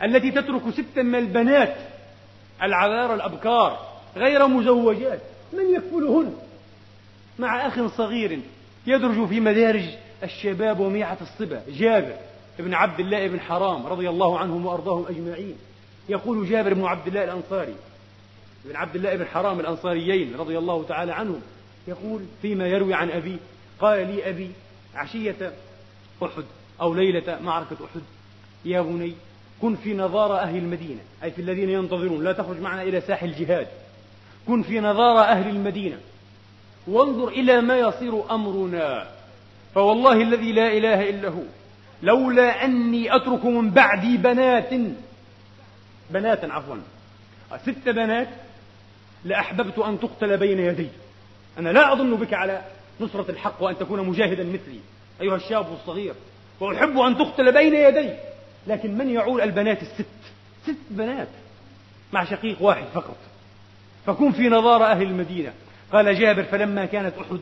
التي 0.03 0.31
تترك 0.31 0.63
ستا 0.71 1.03
من 1.03 1.15
البنات 1.15 1.77
العذارى 2.63 3.15
الأبكار 3.15 3.87
غير 4.17 4.47
مزوجات 4.47 5.21
من 5.53 5.75
يكفلهن؟ 5.75 6.35
مع 7.39 7.67
أخ 7.67 7.97
صغير 7.97 8.41
يدرج 8.87 9.29
في 9.29 9.41
مدارج 9.41 9.85
الشباب 10.23 10.81
وميعة 10.81 11.19
الصبا 11.21 11.63
جابر 11.69 12.17
بن 12.59 12.75
عبد 12.75 13.01
الله 13.01 13.27
بن 13.27 13.41
حرام 13.41 13.87
رضي 13.87 14.09
الله 14.09 14.39
عنهم 14.39 14.67
وأرضاهم 14.67 15.07
أجمعين. 15.09 15.57
يقول 16.09 16.49
جابر 16.49 16.75
بن 16.75 16.85
عبد 16.85 17.07
الله 17.07 17.25
الأنصاري 17.25 17.75
بن 18.65 18.77
عبد 18.77 18.97
الله 18.97 19.17
بن 19.17 19.27
حرام 19.27 19.61
الأنصاريين 19.61 20.37
رضي 20.37 20.59
الله 20.59 20.85
تعالى 20.89 21.13
عنهم 21.13 21.41
يقول 21.89 22.25
فيما 22.43 22.67
يروي 22.67 22.95
عن 22.95 23.11
أبيه 23.11 23.37
قال 23.81 24.07
لي 24.07 24.29
أبي 24.29 24.51
عشية 24.95 25.53
أحد 26.23 26.45
أو 26.81 26.95
ليلة 26.95 27.39
معركة 27.41 27.77
أحد 27.85 28.03
يا 28.65 28.81
بني 28.81 29.15
كن 29.63 29.77
في 29.77 29.95
نظار 29.95 30.39
أهل 30.39 30.57
المدينة 30.57 31.01
أي 31.23 31.31
في 31.31 31.43
الذين 31.43 31.71
ينتظرون 31.71 32.25
لا 32.25 32.33
تخرج 32.33 32.61
معنا 32.61 32.83
إلى 32.83 33.01
ساحل 33.01 33.27
الجهاد. 33.27 33.67
كن 34.47 34.63
في 34.63 34.81
نظار 34.81 35.21
أهل 35.21 35.49
المدينة. 35.49 35.97
وانظر 36.87 37.29
إلى 37.29 37.61
ما 37.61 37.79
يصير 37.79 38.35
أمرنا. 38.35 39.07
فوالله 39.75 40.23
الذي 40.23 40.53
لا 40.53 40.73
إله 40.73 41.11
إلا 41.11 41.29
هو 41.29 41.43
لولا 42.03 42.65
أني 42.65 43.17
أترك 43.17 43.45
من 43.45 43.71
بعدي 43.71 44.17
بنات. 44.17 44.71
بنات 46.11 46.45
عفوا. 46.45 46.77
ست 47.63 47.89
بنات 47.89 48.29
لأحببت 49.25 49.79
أن 49.79 50.01
تقتل 50.01 50.37
بين 50.37 50.59
يدي. 50.59 50.89
أنا 51.59 51.69
لا 51.69 51.93
أظن 51.93 52.17
بك 52.17 52.35
على 52.35 52.63
نصرة 53.01 53.31
الحق 53.31 53.63
وأن 53.63 53.79
تكون 53.79 54.09
مجاهدا 54.09 54.45
مثلي. 54.45 54.81
أيها 55.21 55.37
الشاب 55.37 55.67
الصغير 55.73 56.15
وأحب 56.61 56.99
أن 56.99 57.19
تقتل 57.19 57.53
بين 57.53 57.75
يدي. 57.75 58.11
لكن 58.67 58.99
من 58.99 59.11
يعول 59.11 59.41
البنات 59.41 59.83
الست؟ 59.83 60.07
ست 60.65 60.77
بنات. 60.91 61.29
مع 62.13 62.25
شقيق 62.25 62.63
واحد 62.63 62.85
فقط. 62.95 63.17
فكن 64.07 64.33
في 64.33 64.49
نظار 64.49 64.85
أهل 64.85 65.03
المدينة. 65.03 65.53
قال 65.93 66.19
جابر 66.19 66.43
فلما 66.43 66.87
كانت 66.87 67.19
أحد 67.19 67.41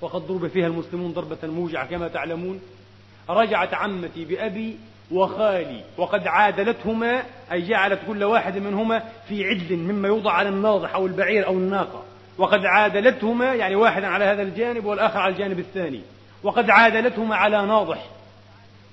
وقد 0.00 0.20
ضرب 0.20 0.48
فيها 0.48 0.66
المسلمون 0.66 1.12
ضربة 1.12 1.36
موجعة 1.42 1.86
كما 1.86 2.08
تعلمون 2.08 2.60
رجعت 3.28 3.74
عمتي 3.74 4.24
بأبي 4.24 4.76
وخالي 5.10 5.84
وقد 5.96 6.26
عادلتهما 6.26 7.22
أي 7.52 7.68
جعلت 7.68 8.00
كل 8.06 8.24
واحد 8.24 8.58
منهما 8.58 9.02
في 9.28 9.44
عدل 9.44 9.76
مما 9.76 10.08
يوضع 10.08 10.32
على 10.32 10.48
الناضح 10.48 10.94
أو 10.94 11.06
البعير 11.06 11.46
أو 11.46 11.52
الناقة. 11.52 12.02
وقد 12.38 12.60
عادلتهما 12.64 13.54
يعني 13.54 13.76
واحدا 13.76 14.06
على 14.06 14.24
هذا 14.24 14.42
الجانب 14.42 14.84
والآخر 14.84 15.18
على 15.18 15.32
الجانب 15.32 15.58
الثاني. 15.58 16.00
وقد 16.42 16.70
عادلتهما 16.70 17.36
على 17.36 17.66
ناضح. 17.66 18.06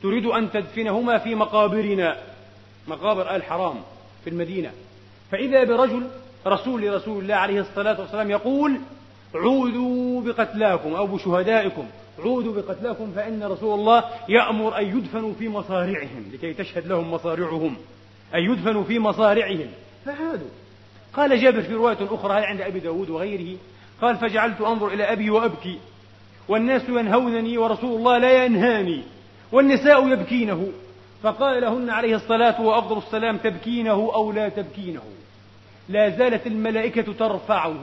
تريد 0.04 0.26
أن 0.26 0.52
تدفنهما 0.52 1.18
في 1.18 1.36
مقابرنا. 1.36 2.18
مقابر 2.88 3.36
آل 3.36 3.44
حرام 3.44 3.76
في 4.24 4.30
المدينة. 4.30 4.72
فإذا 5.32 5.64
برجل 5.64 6.08
رسول 6.48 6.94
رسول 6.94 7.24
الله 7.24 7.36
عليه 7.36 7.60
الصلاة 7.60 8.00
والسلام 8.00 8.32
يقول 8.32 8.78
عودوا 9.36 10.22
بقتلاكم 10.22 10.94
أو 10.94 11.08
بشهدائكم. 11.08 11.86
عودوا 12.20 12.62
بقتلاكم 12.62 13.12
فإن 13.16 13.44
رسول 13.44 13.80
الله 13.80 14.04
يأمر 14.30 14.78
أن 14.78 14.98
يدفنوا 14.98 15.34
في 15.40 15.50
مصارعهم 15.50 16.32
لكي 16.34 16.54
تشهد 16.54 16.88
لهم 16.88 17.12
مصارعهم. 17.12 17.76
أن 18.36 18.40
يدفنوا 18.40 18.84
في 18.84 19.00
مصارعهم. 19.00 19.68
فعادوا. 20.06 20.50
قال 21.14 21.42
جابر 21.42 21.62
في 21.62 21.74
رواية 21.74 21.98
أخرى 22.02 22.46
عند 22.46 22.62
أبي 22.62 22.80
داود 22.80 23.10
وغيره؟ 23.10 23.58
قال 24.02 24.18
فجعلت 24.18 24.62
أنظر 24.62 24.88
إلى 24.88 25.04
أبي 25.04 25.30
وأبكي. 25.30 25.80
والناس 26.48 26.90
ينهونني 26.90 27.58
ورسول 27.58 27.96
الله 28.00 28.18
لا 28.18 28.46
ينهاني. 28.46 29.04
والنساء 29.54 30.08
يبكينه. 30.08 30.72
فقال 31.24 31.62
لهن 31.62 31.90
عليه 31.90 32.16
الصلاة 32.16 32.62
وأفضل 32.62 32.98
السلام 32.98 33.38
تبكينه 33.38 33.92
أو 33.92 34.32
لا 34.32 34.50
تبكينه. 34.50 35.02
لا 35.90 36.10
زالت 36.10 36.48
الملائكة 36.48 37.14
ترفعه. 37.14 37.76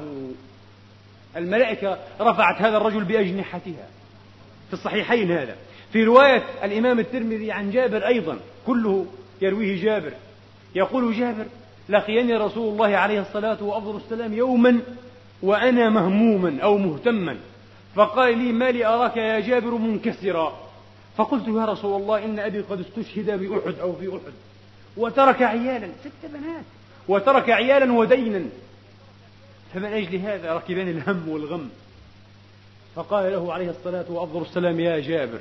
الملائكة 1.37 1.99
رفعت 2.21 2.63
هذا 2.63 2.77
الرجل 2.77 3.05
بأجنحتها. 3.05 3.87
في 4.69 4.73
الصحيحين 4.73 5.33
هذا. 5.33 5.57
في 5.93 6.05
رواية 6.05 6.43
الإمام 6.65 6.99
الترمذي 6.99 7.53
عن 7.53 7.71
جابر 7.71 8.07
أيضا 8.07 8.39
كله 8.67 9.07
يرويه 9.43 9.83
جابر. 9.83 10.13
يقول 10.75 11.15
جابر 11.15 11.45
لقيني 11.89 12.37
رسول 12.37 12.73
الله 12.73 12.97
عليه 12.97 13.21
الصلاة 13.21 13.63
وأفضل 13.63 13.97
السلام 13.97 14.35
يوما 14.35 14.81
وأنا 15.43 15.91
مهموما 15.91 16.59
أو 16.63 16.79
مهتما. 16.79 17.37
فقال 17.95 18.39
لي 18.39 18.53
ما 18.53 18.71
لي 18.71 18.87
أراك 18.87 19.17
يا 19.17 19.41
جابر 19.41 19.71
منكسرا؟ 19.71 20.70
فقلت 21.17 21.49
يا 21.49 21.65
رسول 21.65 22.03
الله 22.03 22.25
إن 22.25 22.39
أبي 22.39 22.61
قد 22.61 22.81
استشهد 22.81 23.31
بأحد 23.41 23.79
أو 23.81 23.93
في 23.93 24.09
أحد. 24.09 24.33
وترك 24.97 25.43
عيالا 25.43 25.89
ست 26.05 26.31
بنات. 26.33 26.65
وترك 27.09 27.51
عيالا 27.51 27.93
ودينا. 27.93 28.45
فمن 29.75 29.93
أجل 29.93 30.19
هذا 30.19 30.55
ركبان 30.55 30.89
الهم 30.89 31.29
والغم. 31.29 31.71
فقال 32.95 33.33
له 33.33 33.53
عليه 33.53 33.71
الصلاة 33.71 34.05
وأفضل 34.09 34.43
السلام 34.43 34.81
يا 34.81 35.01
جابر 35.01 35.41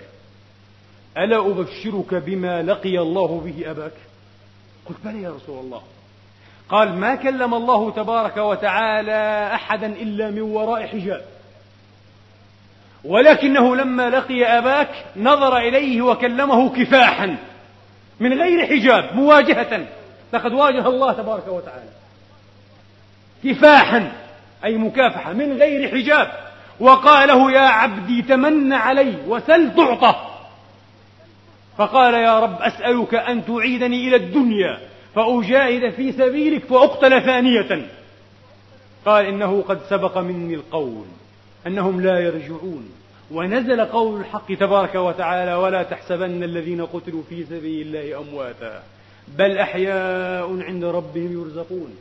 ألا 1.17 1.47
أبشرك 1.47 2.15
بما 2.15 2.61
لقي 2.61 2.99
الله 2.99 3.41
به 3.45 3.71
أباك؟ 3.71 3.93
قلت 4.85 4.97
بلى 5.05 5.21
يا 5.21 5.29
رسول 5.29 5.59
الله. 5.65 5.81
قال 6.69 6.95
ما 6.95 7.15
كلم 7.15 7.53
الله 7.53 7.91
تبارك 7.91 8.37
وتعالى 8.37 9.51
أحدا 9.53 9.87
إلا 9.87 10.31
من 10.31 10.41
وراء 10.41 10.87
حجاب. 10.87 11.25
ولكنه 13.03 13.75
لما 13.75 14.09
لقي 14.09 14.43
أباك 14.43 14.89
نظر 15.15 15.57
إليه 15.57 16.01
وكلمه 16.01 16.69
كفاحا 16.69 17.37
من 18.19 18.41
غير 18.41 18.67
حجاب 18.67 19.15
مواجهة. 19.15 19.85
لقد 20.33 20.53
واجه 20.53 20.87
الله 20.87 21.13
تبارك 21.13 21.47
وتعالى. 21.47 21.89
كفاحا 23.43 24.11
أي 24.65 24.77
مكافحة 24.77 25.33
من 25.33 25.57
غير 25.57 25.91
حجاب. 25.91 26.31
وقال 26.79 27.27
له 27.27 27.51
يا 27.51 27.67
عبدي 27.67 28.21
تمن 28.21 28.73
علي 28.73 29.15
وسل 29.27 29.75
تعطى 29.75 30.15
فقال 31.77 32.13
يا 32.13 32.39
رب 32.39 32.61
أسألك 32.61 33.15
أن 33.15 33.45
تعيدني 33.45 34.07
إلى 34.07 34.15
الدنيا 34.15 34.79
فأجاهد 35.15 35.89
في 35.89 36.11
سبيلك 36.11 36.65
فأقتل 36.65 37.21
ثانية. 37.21 37.87
قال 39.05 39.25
إنه 39.25 39.61
قد 39.61 39.79
سبق 39.89 40.17
مني 40.17 40.53
القول. 40.53 41.05
أنهم 41.67 42.01
لا 42.01 42.19
يرجعون. 42.19 42.89
ونزل 43.31 43.85
قول 43.85 44.19
الحق 44.19 44.53
تبارك 44.53 44.95
وتعالى 44.95 45.53
ولا 45.53 45.83
تحسبن 45.83 46.43
الذين 46.43 46.85
قتلوا 46.85 47.21
في 47.29 47.45
سبيل 47.45 47.87
الله 47.87 48.19
أمواتا 48.19 48.83
بل 49.37 49.57
أحياء 49.57 50.61
عند 50.61 50.83
ربهم 50.83 51.41
يرزقون. 51.41 51.97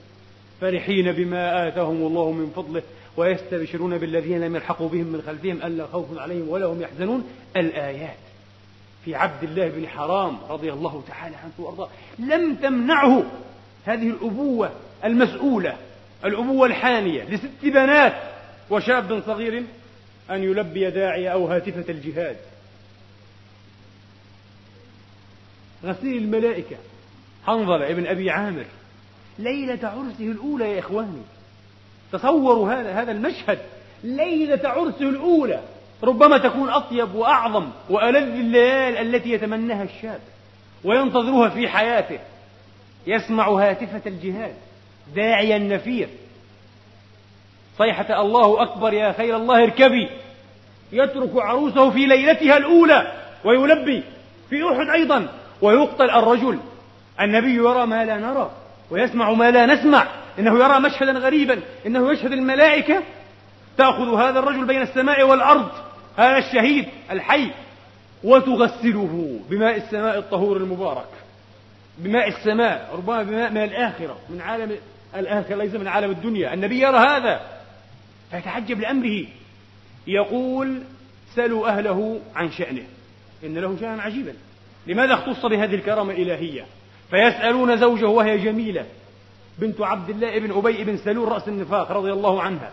فرحين 0.60 1.12
بما 1.12 1.68
آتاهم 1.68 2.06
الله 2.06 2.32
من 2.32 2.52
فضله 2.56 2.82
ويستبشرون 3.16 3.98
بالذين 3.98 4.40
لم 4.40 4.56
يلحقوا 4.56 4.88
بهم 4.88 5.06
من 5.06 5.22
خلفهم 5.26 5.62
ألا 5.62 5.86
خوف 5.86 6.18
عليهم 6.18 6.48
ولا 6.48 6.66
هم 6.66 6.82
يحزنون. 6.82 7.24
الآيات 7.56 8.16
في 9.04 9.14
عبد 9.14 9.42
الله 9.42 9.68
بن 9.68 9.88
حرام 9.88 10.38
رضي 10.50 10.72
الله 10.72 11.02
تعالى 11.08 11.36
عنه 11.36 11.52
وأرضاه. 11.58 11.88
لم 12.18 12.54
تمنعه 12.54 13.24
هذه 13.84 14.08
الأبوة 14.10 14.70
المسؤولة 15.04 15.76
الأبوة 16.24 16.66
الحانية 16.66 17.24
لست 17.24 17.50
بنات. 17.62 18.37
وشاب 18.70 19.22
صغير 19.26 19.62
أن 20.30 20.42
يلبي 20.42 20.90
داعي 20.90 21.32
أو 21.32 21.46
هاتفة 21.46 21.84
الجهاد. 21.92 22.36
غسيل 25.84 26.16
الملائكة. 26.16 26.76
حنظلة 27.46 27.90
ابن 27.90 28.06
أبي 28.06 28.30
عامر. 28.30 28.64
ليلة 29.38 29.88
عرسه 29.88 30.20
الأولى 30.32 30.72
يا 30.72 30.78
إخواني. 30.78 31.22
تصوروا 32.12 32.72
هذا 32.72 32.92
هذا 32.92 33.12
المشهد. 33.12 33.58
ليلة 34.04 34.68
عرسه 34.68 35.08
الأولى. 35.08 35.62
ربما 36.02 36.38
تكون 36.38 36.68
أطيب 36.68 37.14
وأعظم 37.14 37.70
وألذ 37.90 38.38
الليال 38.38 38.96
التي 38.96 39.30
يتمناها 39.30 39.82
الشاب. 39.82 40.20
وينتظرها 40.84 41.48
في 41.48 41.68
حياته. 41.68 42.18
يسمع 43.06 43.48
هاتفة 43.48 44.02
الجهاد. 44.06 44.54
داعيا 45.14 45.56
النفير 45.56 46.08
صيحة 47.78 48.20
الله 48.20 48.62
أكبر 48.62 48.92
يا 48.92 49.12
خير 49.12 49.36
الله 49.36 49.62
اركبي. 49.62 50.08
يترك 50.92 51.30
عروسه 51.36 51.90
في 51.90 52.06
ليلتها 52.06 52.56
الأولى 52.56 53.12
ويلبي 53.44 54.02
في 54.50 54.72
أحد 54.72 54.88
أيضا. 54.88 55.28
ويقتل 55.62 56.10
الرجل. 56.10 56.58
النبي 57.20 57.54
يرى 57.54 57.86
ما 57.86 58.04
لا 58.04 58.16
نرى 58.16 58.50
ويسمع 58.90 59.32
ما 59.32 59.50
لا 59.50 59.66
نسمع. 59.66 60.06
إنه 60.38 60.58
يرى 60.58 60.80
مشهدا 60.80 61.12
غريبا. 61.12 61.60
إنه 61.86 62.12
يشهد 62.12 62.32
الملائكة. 62.32 63.02
تأخذ 63.76 64.14
هذا 64.14 64.38
الرجل 64.38 64.64
بين 64.64 64.82
السماء 64.82 65.22
والأرض. 65.22 65.68
هذا 66.16 66.38
الشهيد 66.38 66.88
الحي. 67.10 67.50
وتغسله 68.24 69.40
بماء 69.50 69.76
السماء 69.76 70.18
الطهور 70.18 70.56
المبارك. 70.56 71.08
بماء 71.98 72.28
السماء. 72.28 72.90
ربما 72.92 73.22
بماء 73.22 73.50
من 73.50 73.64
الآخرة. 73.64 74.16
من 74.28 74.40
عالم 74.40 74.76
الآخرة 75.16 75.56
ليس 75.56 75.74
من 75.74 75.88
عالم 75.88 76.10
الدنيا. 76.10 76.54
النبي 76.54 76.80
يرى 76.80 76.96
هذا. 76.96 77.40
فيتعجب 78.30 78.80
لأمره. 78.80 79.24
يقول 80.06 80.82
سلوا 81.34 81.68
أهله 81.68 82.20
عن 82.34 82.50
شأنه. 82.50 82.84
إن 83.44 83.58
له 83.58 83.76
شأنا 83.80 84.02
عجيبا. 84.02 84.34
لماذا 84.86 85.14
اختص 85.14 85.46
بهذه 85.46 85.74
الكرامة 85.74 86.12
الإلهية؟ 86.12 86.66
فيسألون 87.10 87.76
زوجه 87.76 88.06
وهي 88.06 88.38
جميلة. 88.38 88.86
بنت 89.58 89.80
عبد 89.80 90.10
الله 90.10 90.38
بن 90.38 90.52
أبي 90.52 90.84
بن 90.84 90.96
سلول 90.96 91.28
رأس 91.28 91.48
النفاق 91.48 91.92
رضي 91.92 92.12
الله 92.12 92.42
عنها. 92.42 92.72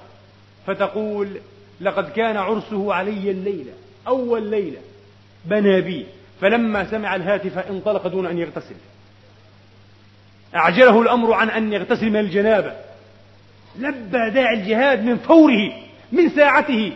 فتقول 0.67 1.37
لقد 1.81 2.11
كان 2.11 2.37
عرسه 2.37 2.93
علي 2.93 3.31
الليلة 3.31 3.71
أول 4.07 4.49
ليلة 4.49 4.79
بنى 5.45 5.81
بي. 5.81 6.05
فلما 6.41 6.91
سمع 6.91 7.15
الهاتف 7.15 7.57
انطلق 7.57 8.07
دون 8.07 8.25
أن 8.25 8.37
يغتسل. 8.37 8.75
أعجله 10.55 11.01
الأمر 11.01 11.33
عن 11.33 11.49
أن 11.49 11.73
يغتسل 11.73 12.09
من 12.09 12.19
الجنابة. 12.19 12.73
لبى 13.79 14.29
داعي 14.29 14.53
الجهاد 14.53 15.03
من 15.03 15.17
فوره 15.17 15.71
من 16.11 16.29
ساعته. 16.29 16.93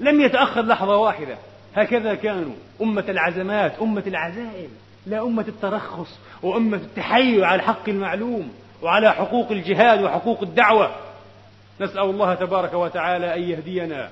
لم 0.00 0.20
يتأخر 0.20 0.62
لحظة 0.62 0.96
واحدة. 0.96 1.38
هكذا 1.74 2.14
كانوا 2.14 2.54
أمة 2.82 3.04
العزمات 3.08 3.72
أمة 3.82 4.02
العزائم 4.06 4.68
لا 5.06 5.22
أمة 5.22 5.44
الترخص 5.48 6.18
وأمة 6.42 6.76
التحيي 6.76 7.44
على 7.44 7.60
الحق 7.60 7.88
المعلوم 7.88 8.52
وعلى 8.82 9.12
حقوق 9.12 9.50
الجهاد 9.50 10.02
وحقوق 10.02 10.42
الدعوة. 10.42 10.90
نسأل 11.80 12.00
الله 12.00 12.34
تبارك 12.34 12.74
وتعالى 12.74 13.34
أن 13.34 13.42
يهدينا 13.42 14.10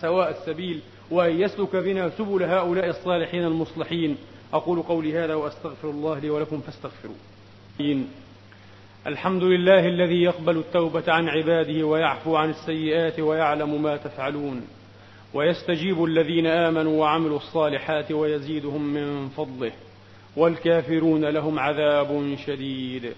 سواء 0.00 0.30
السبيل 0.30 0.80
وأن 1.10 1.40
يسلك 1.40 1.76
بنا 1.76 2.10
سبل 2.18 2.42
هؤلاء 2.42 2.88
الصالحين 2.88 3.44
المصلحين. 3.44 4.16
أقول 4.54 4.82
قولي 4.82 5.18
هذا 5.18 5.34
وأستغفر 5.34 5.90
الله 5.90 6.18
لي 6.18 6.30
ولكم 6.30 6.60
فاستغفروه. 6.60 7.16
الحمد 9.06 9.42
لله 9.42 9.88
الذي 9.88 10.22
يقبل 10.22 10.56
التوبة 10.58 11.02
عن 11.08 11.28
عباده 11.28 11.86
ويعفو 11.86 12.36
عن 12.36 12.50
السيئات 12.50 13.20
ويعلم 13.20 13.82
ما 13.82 13.96
تفعلون 13.96 14.62
ويستجيب 15.34 16.04
الذين 16.04 16.46
آمنوا 16.46 17.00
وعملوا 17.00 17.36
الصالحات 17.36 18.12
ويزيدهم 18.12 18.82
من 18.94 19.28
فضله 19.28 19.72
والكافرون 20.36 21.24
لهم 21.24 21.58
عذاب 21.58 22.36
شديد 22.46 23.12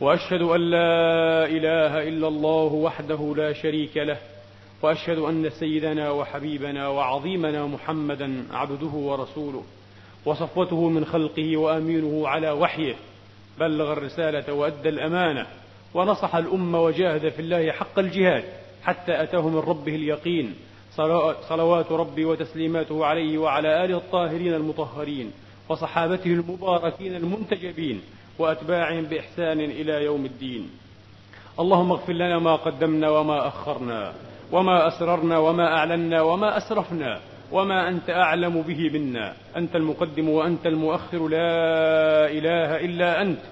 وأشهد 0.00 0.42
أن 0.42 0.60
لا 0.60 1.46
إله 1.46 2.08
إلا 2.08 2.28
الله 2.28 2.72
وحده 2.72 3.34
لا 3.36 3.52
شريك 3.52 3.96
له 3.96 4.18
وأشهد 4.82 5.18
أن 5.18 5.50
سيدنا 5.50 6.10
وحبيبنا 6.10 6.88
وعظيمنا 6.88 7.66
محمدا 7.66 8.44
عبده 8.52 8.92
ورسوله 8.94 9.62
وصفوته 10.26 10.88
من 10.88 11.04
خلقه 11.04 11.56
وأمينه 11.56 12.28
على 12.28 12.50
وحيه 12.50 12.94
بلغ 13.62 13.92
الرسالة 13.92 14.52
وأدى 14.52 14.88
الأمانة 14.88 15.46
ونصح 15.94 16.34
الأمة 16.36 16.82
وجاهد 16.82 17.28
في 17.28 17.40
الله 17.42 17.70
حق 17.70 17.98
الجهاد 17.98 18.44
حتى 18.82 19.22
أتاه 19.22 19.48
من 19.48 19.58
ربه 19.58 19.94
اليقين. 19.94 20.54
صلوات 21.48 21.92
ربي 21.92 22.24
وتسليماته 22.24 23.06
عليه 23.06 23.38
وعلى 23.38 23.84
آله 23.84 23.96
الطاهرين 23.96 24.54
المطهرين 24.54 25.30
وصحابته 25.68 26.26
المباركين 26.26 27.16
المنتجبين 27.16 28.00
وأتباعهم 28.38 29.04
بإحسان 29.04 29.60
إلى 29.60 30.04
يوم 30.04 30.24
الدين. 30.24 30.70
اللهم 31.60 31.90
اغفر 31.92 32.12
لنا 32.12 32.38
ما 32.38 32.54
قدمنا 32.56 33.08
وما 33.10 33.48
أخرنا 33.48 34.12
وما 34.52 34.88
أسررنا 34.88 35.38
وما 35.38 35.66
أعلنا 35.76 36.22
وما 36.22 36.56
أسرفنا 36.56 37.20
وما 37.52 37.88
أنت 37.88 38.10
أعلم 38.10 38.62
به 38.62 38.90
منا. 38.90 39.32
أنت 39.56 39.76
المقدم 39.76 40.28
وأنت 40.28 40.66
المؤخر. 40.66 41.28
لا 41.28 41.50
إله 42.30 42.70
إلا 42.84 43.22
أنت. 43.22 43.44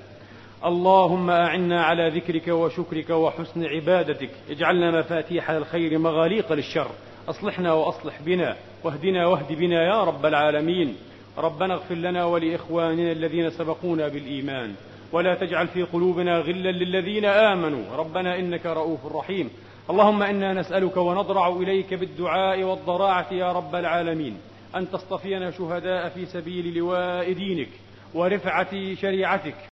اللهم 0.64 1.30
أعنا 1.30 1.82
على 1.82 2.08
ذكرك 2.08 2.48
وشكرك 2.48 3.10
وحسن 3.10 3.64
عبادتك. 3.64 4.30
اجعلنا 4.50 4.98
مفاتيح 4.98 5.50
الخير 5.50 5.98
مغاليق 5.98 6.52
للشر. 6.52 6.90
أصلحنا 7.28 7.72
وأصلح 7.72 8.22
بنا. 8.22 8.56
واهدنا 8.84 9.26
واهد 9.26 9.52
بنا 9.52 9.82
يا 9.84 10.04
رب 10.04 10.26
العالمين. 10.26 10.96
ربنا 11.38 11.74
اغفر 11.74 11.94
لنا 11.94 12.24
ولإخواننا 12.24 13.12
الذين 13.12 13.50
سبقونا 13.50 14.08
بالإيمان. 14.08 14.74
ولا 15.12 15.34
تجعل 15.34 15.68
في 15.68 15.82
قلوبنا 15.82 16.38
غلا 16.38 16.70
للذين 16.70 17.24
آمنوا. 17.24 17.96
ربنا 17.96 18.38
إنك 18.38 18.66
رؤوف 18.66 19.16
رحيم. 19.16 19.50
اللهم 19.90 20.22
إنا 20.22 20.52
نسألك 20.52 20.96
ونضرع 20.96 21.48
إليك 21.48 21.94
بالدعاء 21.94 22.62
والضراعة 22.62 23.32
يا 23.32 23.52
رب 23.52 23.74
العالمين. 23.74 24.36
أن 24.76 24.90
تصطفينا 24.90 25.50
شهداء 25.50 26.08
في 26.08 26.26
سبيل 26.26 26.74
لواء 26.74 27.32
دينك. 27.32 27.68
ورفعة 28.14 28.94
شريعتك. 28.94 29.54